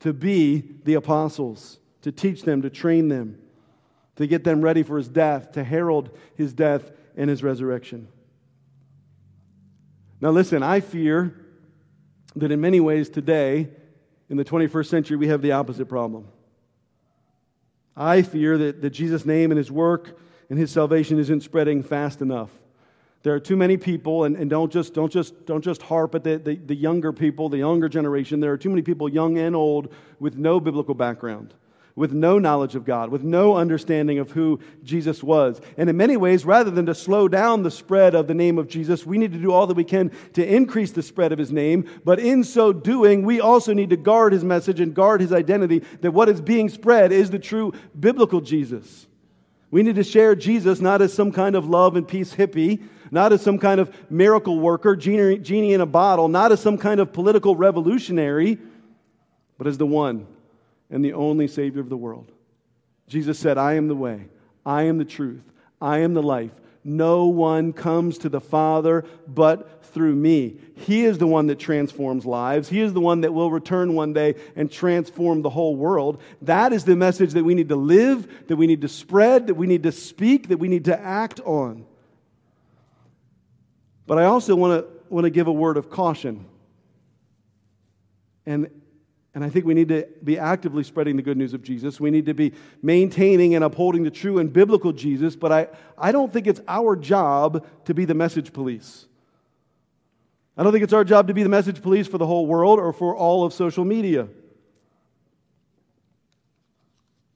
[0.00, 3.38] to be the apostles, to teach them, to train them,
[4.16, 8.08] to get them ready for his death, to herald his death and his resurrection.
[10.20, 11.34] Now, listen, I fear
[12.36, 13.68] that in many ways today,
[14.28, 16.28] in the 21st century, we have the opposite problem.
[17.96, 20.18] I fear that, that Jesus' name and his work
[20.48, 22.50] and his salvation isn't spreading fast enough.
[23.22, 26.24] There are too many people, and, and don't, just, don't, just, don't just harp at
[26.24, 28.40] the, the, the younger people, the younger generation.
[28.40, 31.54] There are too many people, young and old, with no biblical background
[31.96, 35.60] with no knowledge of God, with no understanding of who Jesus was.
[35.76, 38.68] And in many ways, rather than to slow down the spread of the name of
[38.68, 41.52] Jesus, we need to do all that we can to increase the spread of his
[41.52, 41.88] name.
[42.04, 45.82] But in so doing, we also need to guard his message and guard his identity
[46.00, 49.06] that what is being spread is the true biblical Jesus.
[49.70, 53.32] We need to share Jesus not as some kind of love and peace hippie, not
[53.32, 57.12] as some kind of miracle worker, genie, in a bottle, not as some kind of
[57.12, 58.58] political revolutionary,
[59.58, 60.26] but as the one
[60.90, 62.30] and the only Savior of the world.
[63.06, 64.26] Jesus said, I am the way,
[64.64, 65.42] I am the truth,
[65.80, 66.52] I am the life.
[66.82, 70.56] No one comes to the Father but through me.
[70.76, 72.68] He is the one that transforms lives.
[72.68, 76.22] He is the one that will return one day and transform the whole world.
[76.42, 79.54] That is the message that we need to live, that we need to spread, that
[79.54, 81.84] we need to speak, that we need to act on.
[84.06, 86.46] But I also want to, want to give a word of caution.
[88.46, 88.70] And
[89.34, 92.00] and I think we need to be actively spreading the good news of Jesus.
[92.00, 92.52] We need to be
[92.82, 96.96] maintaining and upholding the true and biblical Jesus, but I, I don't think it's our
[96.96, 99.06] job to be the message police.
[100.56, 102.80] I don't think it's our job to be the message police for the whole world
[102.80, 104.28] or for all of social media.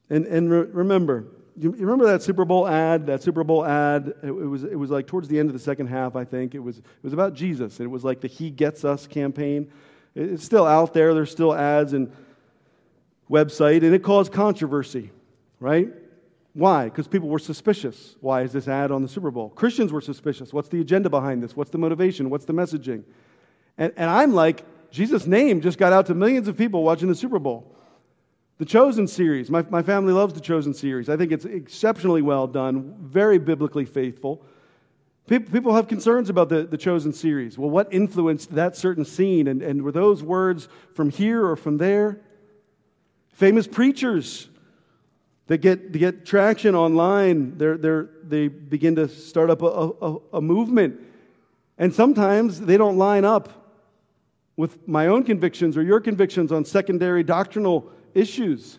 [0.09, 1.27] And, and re- remember,
[1.57, 3.07] you remember that Super Bowl ad?
[3.07, 5.59] That Super Bowl ad, it, it, was, it was like towards the end of the
[5.59, 6.53] second half, I think.
[6.53, 7.79] It was, it was about Jesus.
[7.79, 9.71] And it was like the He Gets Us campaign.
[10.15, 11.13] It's still out there.
[11.13, 12.11] There's still ads and
[13.29, 15.11] website, and it caused controversy,
[15.59, 15.89] right?
[16.53, 16.85] Why?
[16.85, 18.15] Because people were suspicious.
[18.21, 19.49] Why is this ad on the Super Bowl?
[19.49, 20.53] Christians were suspicious.
[20.53, 21.55] What's the agenda behind this?
[21.55, 22.29] What's the motivation?
[22.29, 23.03] What's the messaging?
[23.77, 27.15] And, and I'm like, Jesus' name just got out to millions of people watching the
[27.15, 27.75] Super Bowl.
[28.57, 31.09] The Chosen series, my, my family loves the Chosen series.
[31.09, 34.45] I think it's exceptionally well done, very biblically faithful.
[35.27, 37.57] People have concerns about the, the chosen series.
[37.57, 39.47] Well, what influenced that certain scene?
[39.47, 42.21] And, and were those words from here or from there?
[43.29, 44.47] Famous preachers
[45.47, 50.41] that get, get traction online, they're, they're, they begin to start up a, a, a
[50.41, 50.99] movement.
[51.79, 53.49] And sometimes they don't line up
[54.55, 58.77] with my own convictions or your convictions on secondary doctrinal issues.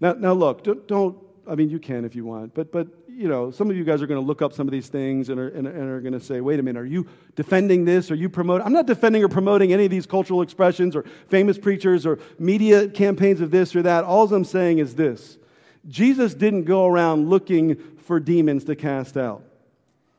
[0.00, 3.28] Now, now look, don't, don't I mean, you can if you want, but, but you
[3.28, 5.38] know, some of you guys are going to look up some of these things and
[5.38, 7.06] are, and, and are going to say, wait a minute, are you
[7.36, 8.10] defending this?
[8.10, 8.66] Are you promoting?
[8.66, 12.88] I'm not defending or promoting any of these cultural expressions or famous preachers or media
[12.88, 14.04] campaigns of this or that.
[14.04, 15.38] All I'm saying is this
[15.88, 19.42] Jesus didn't go around looking for demons to cast out.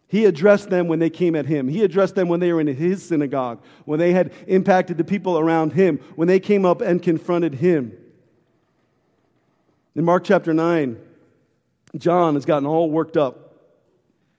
[0.07, 1.67] He addressed them when they came at him.
[1.67, 5.37] He addressed them when they were in his synagogue, when they had impacted the people
[5.37, 7.97] around him, when they came up and confronted him.
[9.95, 10.97] In Mark chapter 9,
[11.97, 13.55] John has gotten all worked up,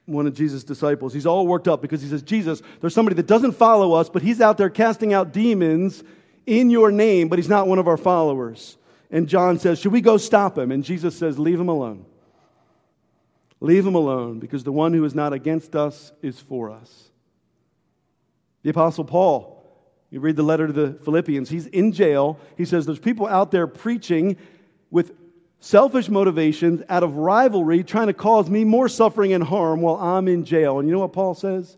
[0.07, 1.13] one of Jesus' disciples.
[1.13, 4.23] He's all worked up because he says, Jesus, there's somebody that doesn't follow us, but
[4.23, 6.03] he's out there casting out demons
[6.47, 8.77] in your name, but he's not one of our followers.
[9.11, 10.71] And John says, Should we go stop him?
[10.71, 12.07] And Jesus says, Leave him alone.
[13.61, 17.11] Leave him alone because the one who is not against us is for us.
[18.63, 19.65] The Apostle Paul,
[20.11, 22.39] you read the letter to the Philippians, he's in jail.
[22.57, 24.37] He says, There's people out there preaching
[24.91, 25.13] with
[25.67, 30.29] selfish motivations out of rivalry trying to cause me more suffering and harm while I'm
[30.29, 30.79] in jail.
[30.79, 31.77] And you know what Paul says?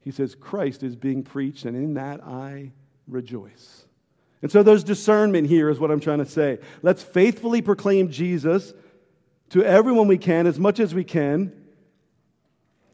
[0.00, 2.72] He says, Christ is being preached, and in that I
[3.06, 3.84] rejoice.
[4.42, 6.58] And so there's discernment here, is what I'm trying to say.
[6.82, 8.74] Let's faithfully proclaim Jesus
[9.50, 11.52] to everyone we can, as much as we can.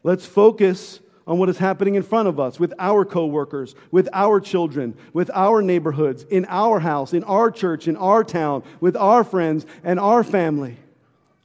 [0.04, 4.40] Let's focus on what is happening in front of us with our coworkers, with our
[4.40, 9.24] children, with our neighborhoods, in our house, in our church, in our town, with our
[9.24, 10.76] friends and our family.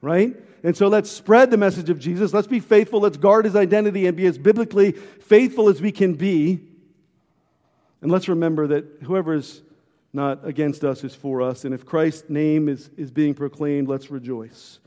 [0.02, 0.36] Right?
[0.64, 2.34] And so let's spread the message of Jesus.
[2.34, 3.00] Let's be faithful.
[3.00, 6.60] Let's guard his identity and be as biblically faithful as we can be.
[8.02, 9.62] And let's remember that whoever is
[10.12, 11.66] not against us is for us.
[11.66, 14.80] And if Christ's name is, is being proclaimed, let's rejoice.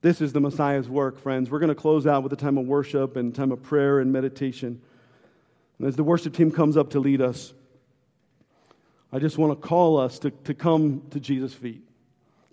[0.00, 1.50] This is the Messiah's work, friends.
[1.50, 4.12] We're going to close out with a time of worship and time of prayer and
[4.12, 4.80] meditation.
[5.78, 7.52] And as the worship team comes up to lead us,
[9.12, 11.82] I just want to call us to, to come to Jesus' feet,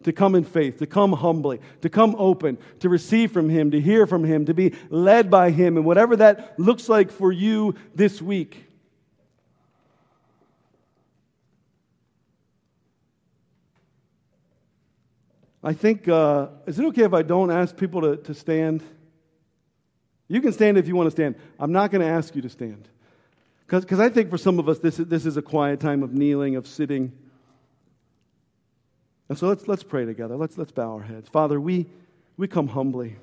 [0.03, 3.79] to come in faith, to come humbly, to come open, to receive from Him, to
[3.79, 7.75] hear from Him, to be led by Him, and whatever that looks like for you
[7.93, 8.64] this week.
[15.66, 18.84] I think, uh, is it okay if I don't ask people to, to stand?
[20.28, 21.36] You can stand if you want to stand.
[21.59, 22.88] I'm not going to ask you to stand.
[23.66, 26.13] Because I think for some of us, this is, this is a quiet time of
[26.13, 27.11] kneeling, of sitting.
[29.28, 30.38] And so let's, let's pray together.
[30.38, 31.30] Let's, let's bow our heads.
[31.30, 31.88] Father, we,
[32.38, 33.16] we come humbly.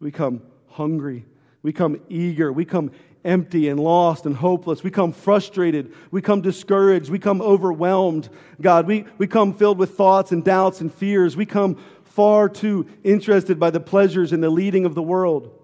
[0.00, 1.26] We come hungry.
[1.62, 2.50] We come eager.
[2.50, 2.92] We come
[3.24, 4.82] empty and lost and hopeless.
[4.82, 5.92] We come frustrated.
[6.10, 7.10] We come discouraged.
[7.10, 8.28] We come overwhelmed.
[8.60, 11.36] God, we, we come filled with thoughts and doubts and fears.
[11.36, 15.56] We come far too interested by the pleasures and the leading of the world.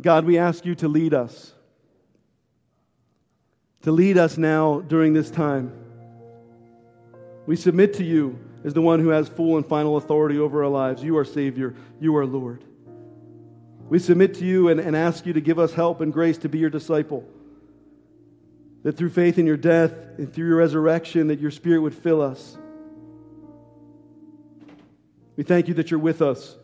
[0.00, 1.52] God, we ask you to lead us.
[3.82, 5.72] To lead us now during this time.
[7.46, 10.70] We submit to you as the one who has full and final authority over our
[10.70, 11.02] lives.
[11.02, 12.64] You are Savior, you are Lord.
[13.88, 16.48] We submit to you and, and ask you to give us help and grace to
[16.48, 17.26] be your disciple.
[18.82, 22.20] That through faith in your death and through your resurrection, that your spirit would fill
[22.20, 22.56] us.
[25.36, 26.56] We thank you that you're with us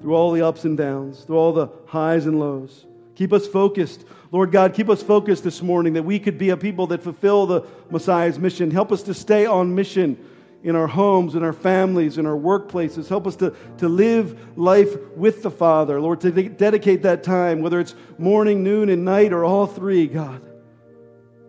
[0.00, 2.84] through all the ups and downs, through all the highs and lows.
[3.14, 4.04] Keep us focused.
[4.32, 7.46] Lord God, keep us focused this morning that we could be a people that fulfill
[7.46, 8.70] the Messiah's mission.
[8.70, 10.18] Help us to stay on mission
[10.64, 13.06] in our homes, in our families, in our workplaces.
[13.06, 16.00] Help us to, to live life with the Father.
[16.00, 20.06] Lord, to de- dedicate that time, whether it's morning, noon, and night, or all three,
[20.06, 20.42] God.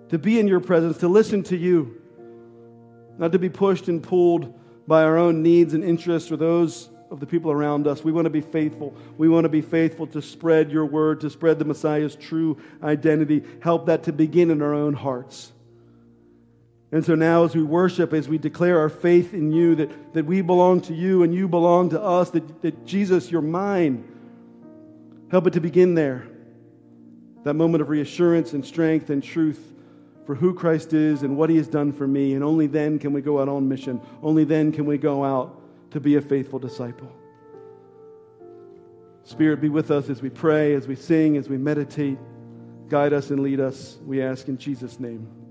[0.09, 1.99] To be in your presence, to listen to you,
[3.17, 4.53] not to be pushed and pulled
[4.85, 8.03] by our own needs and interests or those of the people around us.
[8.03, 8.93] We want to be faithful.
[9.17, 13.43] We want to be faithful to spread your word, to spread the Messiah's true identity.
[13.61, 15.53] Help that to begin in our own hearts.
[16.91, 20.25] And so now, as we worship, as we declare our faith in you, that, that
[20.25, 24.03] we belong to you and you belong to us, that, that Jesus, you're mine,
[25.31, 26.27] help it to begin there.
[27.43, 29.73] That moment of reassurance and strength and truth
[30.25, 32.33] for who Christ is and what he has done for me.
[32.33, 34.01] And only then can we go out on mission.
[34.23, 35.61] Only then can we go out
[35.91, 37.11] to be a faithful disciple.
[39.23, 42.17] Spirit, be with us as we pray, as we sing, as we meditate.
[42.89, 45.44] Guide us and lead us, we ask in Jesus' name.